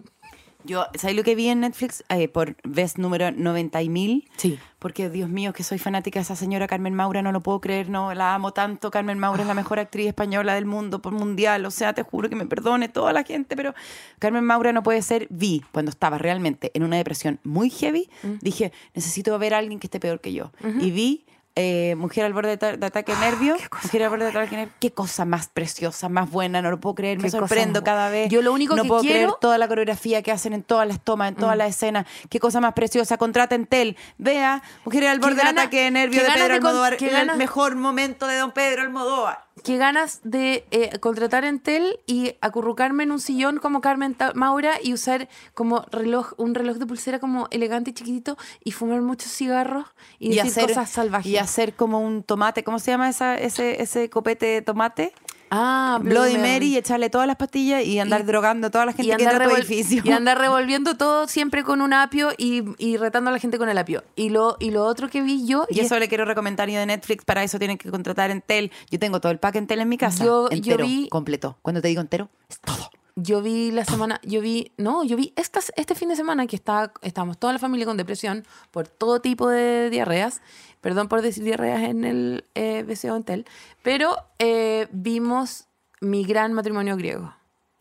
[0.65, 2.05] Yo, ¿sabes lo que vi en Netflix?
[2.09, 4.31] Eh, por vez número 90 y mil.
[4.37, 4.59] Sí.
[4.79, 7.89] Porque, Dios mío, que soy fanática de esa señora Carmen Maura, no lo puedo creer,
[7.91, 8.91] no, la amo tanto.
[8.91, 11.65] Carmen Maura es la mejor actriz española del mundo, por mundial.
[11.67, 13.75] O sea, te juro que me perdone toda la gente, pero
[14.19, 15.27] Carmen Maura no puede ser.
[15.31, 18.09] Vi, cuando estaba realmente en una depresión muy heavy,
[18.41, 20.53] dije, necesito ver a alguien que esté peor que yo.
[20.81, 21.25] Y vi.
[21.57, 23.57] Eh, Mujer al borde de, ta- de ataque nervio.
[23.83, 24.75] Mujer al borde de ataque nervio.
[24.81, 27.19] Qué cosa más preciosa, más buena, no lo puedo creer.
[27.19, 28.29] Me Qué sorprendo cada vez.
[28.31, 30.87] Yo lo único no que puedo creer quiero- toda la coreografía que hacen en todas
[30.87, 32.07] las tomas, en todas las escenas.
[32.29, 33.17] Qué cosa más preciosa.
[33.19, 33.97] Contraten Tel.
[34.19, 36.97] Vea, Mujeres al borde del ataque nervio de Pedro Almodóvar.
[37.01, 39.50] el mejor momento de don Pedro Almodóvar.
[39.65, 44.75] Qué ganas de eh, contratar Entel y acurrucarme en un sillón como Carmen Ta- Maura
[44.83, 49.33] y usar como reloj, un reloj de pulsera como elegante y chiquitito y fumar muchos
[49.33, 49.87] cigarros
[50.19, 51.31] y, decir cosas salvajes.
[51.31, 52.65] y hacer como un tomate.
[52.65, 55.13] ¿Cómo se llama esa, ese, ese copete de tomate?
[55.51, 58.93] Ah, Bloody Mary y echarle todas las pastillas y andar Y- drogando a toda la
[58.93, 60.03] gente y que andar, entra a tu edificio.
[60.05, 63.69] y andar revolviendo todo siempre con un apio y, y retando a la gente con
[63.69, 64.05] el apio.
[64.17, 65.67] Y lo, y lo otro que vi yo...
[65.69, 68.71] Y eso le quiero recomendar yo de Netflix, para eso tienen que contratar Entel.
[68.91, 70.25] Yo tengo todo el pack Entel en mi casa.
[70.25, 71.59] Yo- yo entero, vi- completo.
[71.63, 72.91] Cuando te digo entero, es todo.
[73.17, 76.57] Yo vi la semana, yo vi, no, yo vi estas, este fin de semana que
[76.57, 80.41] está, estábamos toda la familia con depresión por todo tipo de diarreas.
[80.81, 83.47] Perdón por decir diarreas en el eh, BCO Entel.
[83.83, 85.67] Pero eh, vimos
[86.01, 87.35] mi gran matrimonio griego.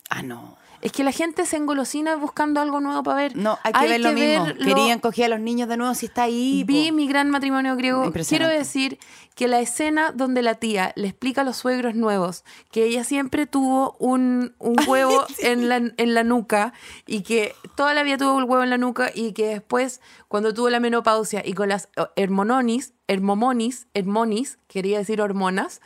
[0.09, 0.57] Ah, no.
[0.81, 3.35] Es que la gente se engolosina buscando algo nuevo para ver.
[3.35, 4.45] No, hay que ver lo mismo.
[4.45, 6.63] ver lo- Querían coger a los niños de nuevo si está ahí.
[6.65, 6.95] Vi po.
[6.95, 8.11] mi gran matrimonio griego.
[8.27, 8.97] Quiero decir
[9.35, 13.45] que la escena donde la tía le explica a los suegros nuevos que ella siempre
[13.45, 16.73] tuvo un, un huevo en, la, en la nuca
[17.05, 20.53] y que toda la vida tuvo el huevo en la nuca y que después, cuando
[20.53, 25.81] tuvo la menopausia y con las eh, hermononis, hermomonis, hermonis, quería decir hormonas,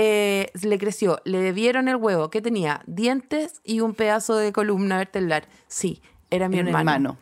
[0.00, 4.96] eh, le creció, le debieron el huevo que tenía dientes y un pedazo de columna
[4.96, 5.42] vertebral.
[5.66, 6.78] Sí, era mi hermano.
[6.78, 7.16] hermano.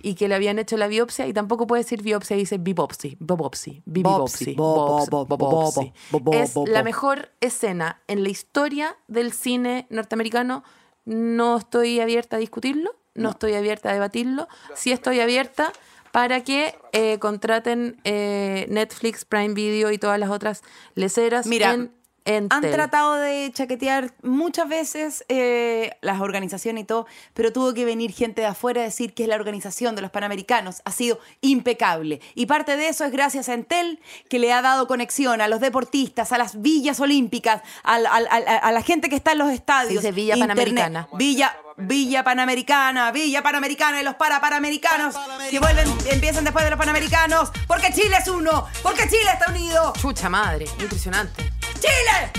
[0.00, 3.82] Y que le habían hecho la biopsia y tampoco puede decir biopsia, dice bibopsi, bibopsi,
[3.82, 5.92] Bopsi, bibopsi, bo- bo- bo- bo- bo- bopsi.
[6.10, 10.64] bo- bo- Es la mejor escena en la historia del cine norteamericano.
[11.04, 14.48] No estoy abierta a discutirlo, no, estoy abierta a debatirlo.
[14.74, 15.70] Sí estoy abierta
[16.12, 20.62] para que eh, contraten eh, Netflix, Prime Video y todas las otras
[20.94, 21.92] leceras Mira, en,
[22.50, 28.12] Han tratado de chaquetear muchas veces eh, las organizaciones y todo, pero tuvo que venir
[28.12, 32.20] gente de afuera a decir que la organización de los Panamericanos ha sido impecable.
[32.34, 35.60] Y parte de eso es gracias a Entel, que le ha dado conexión a los
[35.60, 39.50] deportistas, a las villas olímpicas, al- al- al- a, la gente que está en los
[39.50, 40.02] estadios.
[40.02, 41.08] Se dice Villa Panamericana.
[41.14, 45.14] Villa, Villa Panamericana, Villa Panamericana y los para Panamericanos
[45.50, 49.92] que vuelven, empiezan después de los Panamericanos, porque Chile es uno, porque Chile está unido.
[50.00, 51.41] Chucha madre, impresionante.
[51.82, 52.30] ¡Chile!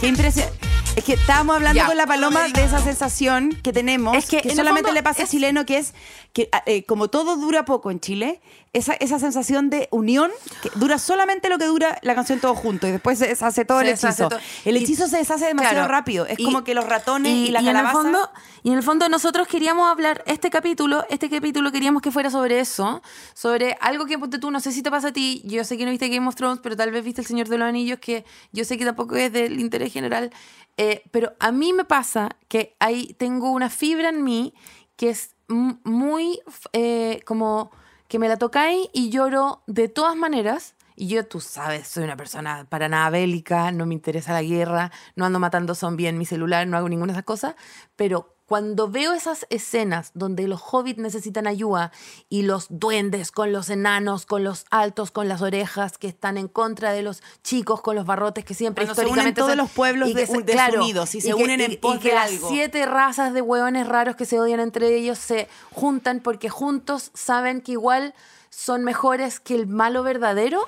[0.00, 0.48] Qué impresión.
[0.96, 1.86] Es que estábamos hablando Ya.
[1.86, 5.28] con la paloma de esa sensación que tenemos, Es que, solamente fondo, le pasa es-
[5.28, 5.94] al chileno, que es
[6.38, 8.40] que ah, eh, como todo dura poco en Chile,
[8.72, 10.30] esa, esa sensación de unión
[10.62, 13.80] que dura solamente lo que dura la canción todo junto y después se deshace todo
[13.80, 14.40] Se el deshace hechizo.
[14.64, 15.90] El Y- hechizo se deshace demasiado Claro.
[15.92, 16.26] rápido.
[16.26, 18.02] Es Y- como que los ratones y, la en el calabaza...
[18.02, 18.30] fondo
[18.62, 22.60] y en el fondo nosotros queríamos hablar este capítulo este capítulo queríamos que fuera sobre
[22.60, 23.02] eso
[23.34, 25.84] sobre algo que ponte tú no sé si te pasa a ti yo sé que
[25.84, 28.24] no viste Game of Thrones pero tal vez viste El Señor de los Anillos que
[28.52, 30.30] yo sé que tampoco es del interés general
[30.76, 34.54] eh, pero a mí me pasa que ahí tengo una fibra en mí
[34.96, 36.40] que es muy
[36.72, 37.70] eh, como
[38.08, 40.74] que me la tocáis y lloro de todas maneras.
[40.96, 44.90] Y yo, tú sabes, soy una persona para nada bélica, no me interesa la guerra,
[45.14, 47.54] no ando matando zombies en mi celular, no hago ninguna de esas cosas,
[47.94, 51.92] pero cuando veo esas escenas donde los hobbits necesitan ayuda
[52.30, 56.48] y los duendes con los enanos, con los altos, con las orejas, que están en
[56.48, 59.58] contra de los chicos con los barrotes que siempre Cuando se unen históricamente todos son-
[59.58, 62.08] los pueblos y que de- desunidos y se que- unen en y- pos y que
[62.08, 62.48] de las algo.
[62.48, 67.60] siete razas de hueones raros que se odian entre ellos se juntan porque juntos saben
[67.60, 68.14] que igual
[68.60, 70.66] son mejores que el malo verdadero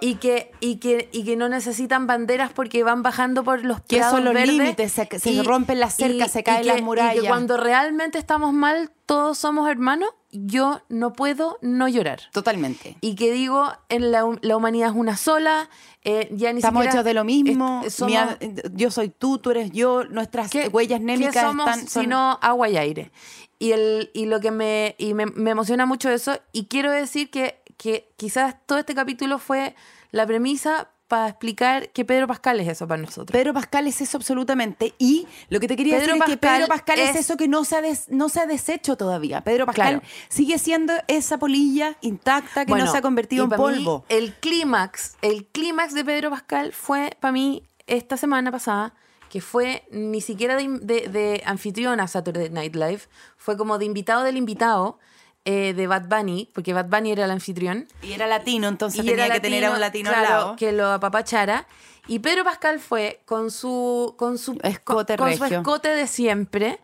[0.00, 4.02] y que, y que, y que no necesitan banderas porque van bajando por los Que
[4.02, 7.22] son los verdes límites, se- se rompen las cercas, se caen las Y murallas.
[7.22, 12.20] que cuando realmente estamos mal, todos somos hermanos, yo no puedo no llorar.
[12.32, 12.96] Totalmente.
[13.00, 15.68] Y que digo, en la, la humanidad es una sola,
[16.04, 17.82] eh, ya ni Estamos siquiera hechos de lo mismo.
[17.90, 18.38] somos- a-
[18.72, 20.04] yo soy tú, tú eres yo.
[20.04, 21.88] Nuestras ¿Qué- huellas qué némicas somos están.
[21.88, 23.10] son- sino agua y aire.
[23.58, 27.30] Y, el, y lo que me, y me, me emociona mucho eso, y quiero decir
[27.30, 29.74] que, que quizás todo este capítulo fue
[30.12, 33.32] la premisa para explicar que Pedro Pascal es eso para nosotros.
[33.32, 34.94] Pedro Pascal es eso absolutamente.
[34.96, 37.48] Y lo que te quería Pedro decir es que Pedro Pascal es, es- eso que
[37.48, 39.40] no se, ha des- no se ha deshecho todavía.
[39.42, 40.02] Pedro Pascal Claro.
[40.28, 44.04] sigue siendo esa polilla intacta que no se ha convertido en mí, polvo.
[44.08, 48.94] el clímax, el clímax de Pedro Pascal fue para mí esta semana pasada,
[49.28, 53.00] que fue ni siquiera de, de, de anfitrión a Saturday Night Live,
[53.36, 54.98] fue como de invitado del invitado
[55.44, 57.88] eh, de Bad Bunny, porque Bad Bunny era el anfitrión.
[58.02, 60.56] Y era latino, entonces y tenía era que tener a un latino claro, al lado.
[60.56, 61.66] que lo apapachara.
[62.06, 66.80] Y Pedro Pascal fue con su con su Escote con, con su escote de siempre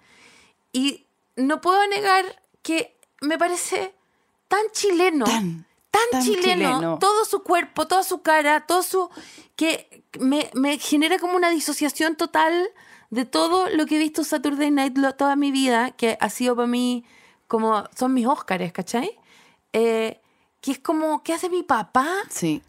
[0.73, 2.25] y no puedo negar
[2.63, 3.95] que me parece
[4.49, 6.43] tan chileno, Tan, tan, tan chileno,
[6.77, 6.99] chileno.
[7.01, 9.11] todo su cuerpo, toda su cara, todo su
[9.57, 12.69] que me, me genera como una disociación total
[13.11, 16.55] de todo lo que he visto Saturday Night lo- toda mi vida, que ha sido
[16.57, 17.05] para mí
[17.47, 19.11] como son mis Óscares, ¿cachai?
[19.73, 20.21] Eh,
[20.61, 22.07] que es como, ¿qué hace mi papá?
[22.29, 22.63] Sí.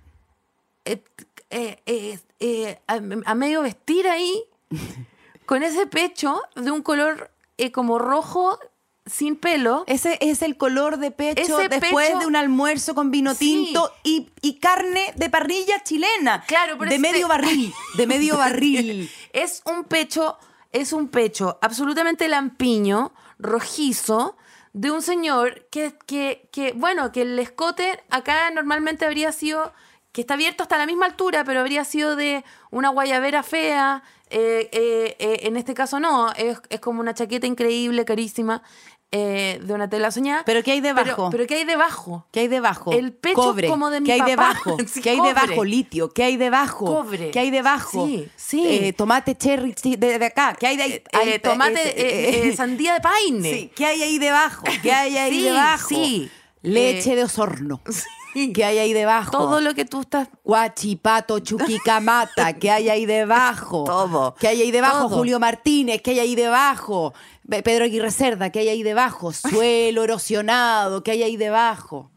[0.85, 1.03] eh,
[1.49, 4.43] eh, eh, a, a medio vestir ahí,
[5.45, 7.31] con ese pecho de un color
[7.73, 8.59] como rojo,
[9.05, 9.83] sin pelo.
[9.87, 13.63] Ese es el color de pecho Ese después pecho- de un almuerzo con vino Sí.
[13.65, 16.43] tinto y, y carne de parrilla chilena.
[16.45, 17.73] Claro, pero de medio barril.
[17.95, 19.09] De medio barril.
[19.33, 20.37] Es un pecho,
[20.73, 24.35] es un pecho absolutamente lampiño, rojizo,
[24.77, 29.73] de un señor que, que, que, bueno, que el escote acá normalmente habría sido,
[30.11, 34.03] que está abierto hasta la misma altura, pero habría sido de una guayabera fea.
[34.29, 38.61] eh, eh, eh, en este caso no, es, es como una chaqueta increíble, carísima,
[39.11, 40.43] eh, de una tela soñada.
[40.45, 41.05] Pero ¿qué hay debajo?
[41.05, 42.27] Pero, pero ¿qué hay debajo?
[42.31, 42.91] ¿Qué hay debajo?
[42.91, 43.67] El pecho cobre.
[43.69, 44.29] como de mi ¿Qué hay papá.
[44.31, 44.77] debajo?
[44.87, 45.33] Sí, ¿Qué hay cobre.
[45.33, 45.63] debajo?
[45.63, 46.09] Litio.
[46.09, 46.85] ¿Qué hay debajo?
[46.85, 47.31] Cobre.
[47.31, 48.05] ¿Qué hay debajo?
[48.05, 48.65] Sí, sí.
[48.67, 50.55] Eh, tomate cherry de, de acá.
[50.59, 50.91] ¿Qué hay de ahí?
[50.93, 53.49] Eh, Hay- tomate, eh, eh, eh, eh, sandía de paine.
[53.53, 54.63] Sí, ¿qué hay ahí debajo?
[54.83, 55.87] ¿Qué hay ahí Sí, debajo?
[55.89, 56.31] sí.
[56.63, 57.81] Leche Eh, de osorno.
[58.53, 59.31] ¿Qué hay ahí debajo?
[59.31, 63.83] Todo lo que tú estás Guachipato, Chuquicamata, ¿qué hay ahí debajo?
[63.85, 64.35] Todo.
[64.39, 65.07] ¿Qué hay ahí debajo?
[65.07, 65.17] Todo.
[65.17, 67.13] Julio Martínez, ¿qué hay ahí debajo?
[67.49, 69.31] Pe- Pedro Aguirre Cerda, ¿qué hay ahí debajo?
[69.31, 72.11] Suelo erosionado, ¿qué hay ahí debajo?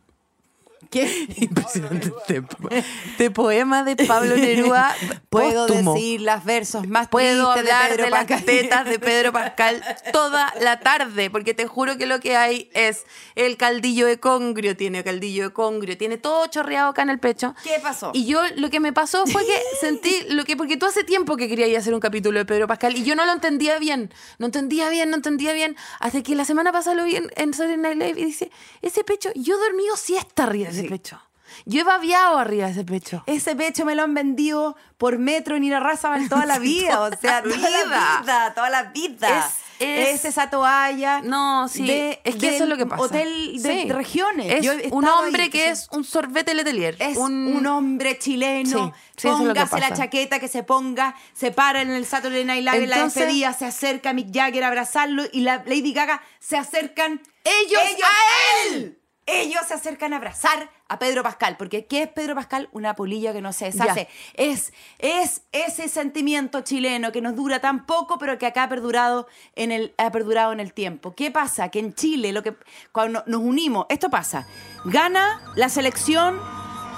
[0.91, 1.27] ¿Qué?
[1.37, 4.95] Impresionante este, este poema de Pablo Neruda.
[5.29, 5.95] Puedo póstumo.
[5.95, 8.45] decir los versos más Puedo tristes hablar de Pedro de las Pascal.
[8.45, 9.83] tetas de Pedro Pascal
[10.13, 13.05] toda la tarde, porque te juro que lo que hay es
[13.37, 17.55] el caldillo de congrio, tiene caldillo de congrio, tiene todo chorreado acá en el pecho.
[17.63, 18.11] ¿Qué pasó?
[18.13, 21.37] Y yo lo que me pasó fue que sentí lo que, porque tú hace tiempo
[21.37, 24.47] que querías hacer un capítulo de Pedro Pascal y yo no lo entendía bien, no
[24.47, 27.77] entendía bien, no entendía bien, hasta que la semana pasada lo vi en, en Saturday
[27.77, 28.51] Night Live y dice,
[28.83, 31.21] ese pecho, yo he dormido siesta arriba ese pecho.
[31.67, 33.25] Yo he babiado arriba de ese pecho.
[33.27, 37.43] Ese pecho me lo han vendido por metro en Irarrázaval toda la vida, o sea,
[37.43, 38.53] toda la vida.
[38.55, 39.39] toda la vida.
[39.39, 39.45] Es-
[39.81, 41.23] es- Es esa toalla.
[41.23, 41.87] No, sí.
[41.87, 43.03] de- es que eso es lo que pasa.
[43.03, 43.91] Hotel de Sí.
[43.91, 44.53] regiones.
[44.53, 46.97] Es Yo he un hombre ahí, que es un sorbete letelier.
[46.99, 48.93] Es un, hombre chileno.
[49.17, 52.85] Sí, es Póngase la chaqueta que se ponga, se para en el Saturday Night Live
[52.85, 56.57] en la despedida, se acerca a Mick Jagger a abrazarlo y la Lady Gaga se
[56.59, 59.00] acercan Ellos a él.
[59.33, 62.69] Ellos se acercan a abrazar a Pedro Pascal, porque ¿qué es Pedro Pascal?
[62.73, 64.09] Una polilla que no se deshace.
[64.35, 69.29] Es, es ese sentimiento chileno que nos dura tan poco, pero que acá ha perdurado
[69.55, 71.15] en el, ha perdurado en el tiempo.
[71.15, 71.69] ¿Qué pasa?
[71.69, 72.57] Que en Chile, lo que,
[72.91, 74.47] cuando nos unimos, esto pasa.
[74.85, 76.41] Gana la selección,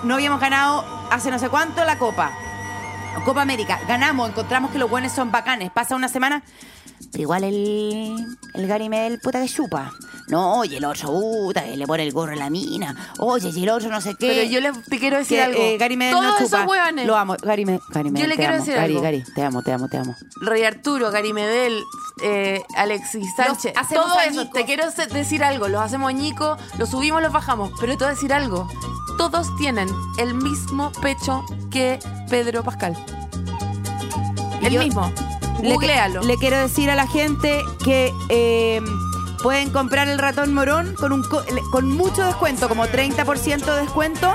[0.04, 2.32] no habíamos ganado hace no sé cuánto la Copa.
[3.24, 5.70] Copa América, ganamos, encontramos que los buenos son bacanes.
[5.70, 6.42] Pasa una semana,
[7.14, 9.92] igual el, el Gary Medel, puta que chupa.
[10.28, 12.94] No, oye, el otro, puta, que le pone el gorro a la mina.
[13.18, 14.28] Oye, y el otro no sé qué.
[14.28, 15.60] Pero yo les te quiero decir Que, algo.
[15.60, 16.56] eh, Gary Medel Todos no chupa.
[16.58, 17.06] esos hueones.
[17.06, 17.36] Lo amo.
[17.42, 18.64] Gary, Me- Gary Medel, le te quiero amo.
[18.64, 19.02] decir Gary, algo.
[19.02, 20.16] Gary, te amo, te amo, te amo.
[20.40, 21.82] Rey Arturo, Gary Medel,
[22.22, 24.40] eh, Alexis Sánchez, hacemos todo eso.
[24.40, 24.50] añicos.
[24.54, 25.68] Te quiero se- decir algo.
[25.68, 27.72] Los hacemos añicos, los subimos, los bajamos.
[27.80, 28.68] Pero te voy a decir algo.
[29.18, 29.88] Todos tienen
[30.18, 31.98] el mismo pecho que
[32.30, 32.96] Pedro Pascal.
[34.62, 35.12] Y El yo- mismo.
[35.60, 36.22] Le- Googlealo.
[36.22, 38.80] Le, quiero decir a la gente que eh,
[39.42, 41.22] pueden comprar el ratón morón con, un
[41.70, 44.34] con mucho descuento, como 30% de descuento.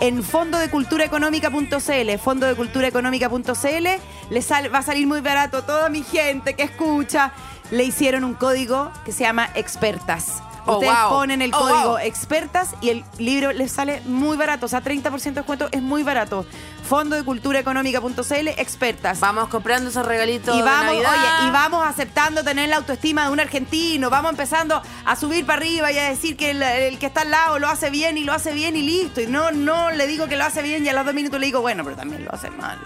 [0.00, 3.88] En fondodeculturaeconómica.cl, fondodeculturaeconómica.cl,
[4.30, 5.62] le sal- va a salir muy barato.
[5.62, 7.32] Toda mi gente que escucha
[7.70, 10.42] le hicieron un código que se llama expertas.
[10.66, 11.08] Oh, Ustedes wow.
[11.10, 11.98] ponen el Oh, código wow.
[11.98, 16.02] expertas y el libro les sale muy barato, o sea, 30% de descuento es muy
[16.02, 16.44] barato.
[16.88, 19.20] Fondo de Cultura Económica.cl, expertas.
[19.20, 21.10] Vamos comprando esos regalitos Y de vamos, Navidad.
[21.12, 25.58] oye, y vamos aceptando tener la autoestima de un argentino, vamos empezando a subir para
[25.58, 28.24] arriba y a decir que el, el que está al lado lo hace bien y
[28.24, 29.20] lo hace bien y listo.
[29.20, 31.46] Y no, no le digo que lo hace bien y a los dos minutos le
[31.46, 32.78] digo, bueno, pero también lo hace mal.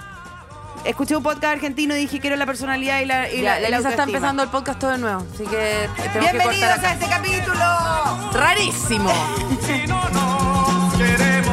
[0.85, 3.68] Escuché un podcast argentino y dije quiero la personalidad y la, y Ya, la, la
[3.68, 4.18] y la Elisa está autoestima.
[4.18, 5.89] empezando el podcast todo de nuevo, así que
[6.20, 8.30] Bienvenidos a este capítulo.
[8.32, 9.11] Rarísimo.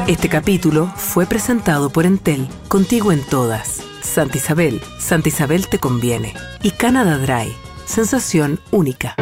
[0.08, 3.82] Este capítulo fue presentado por Entel, contigo en todas.
[4.02, 6.34] Santa Isabel, Santa Isabel te conviene.
[6.64, 7.56] Y Canada Dry,
[7.86, 9.16] sensación única.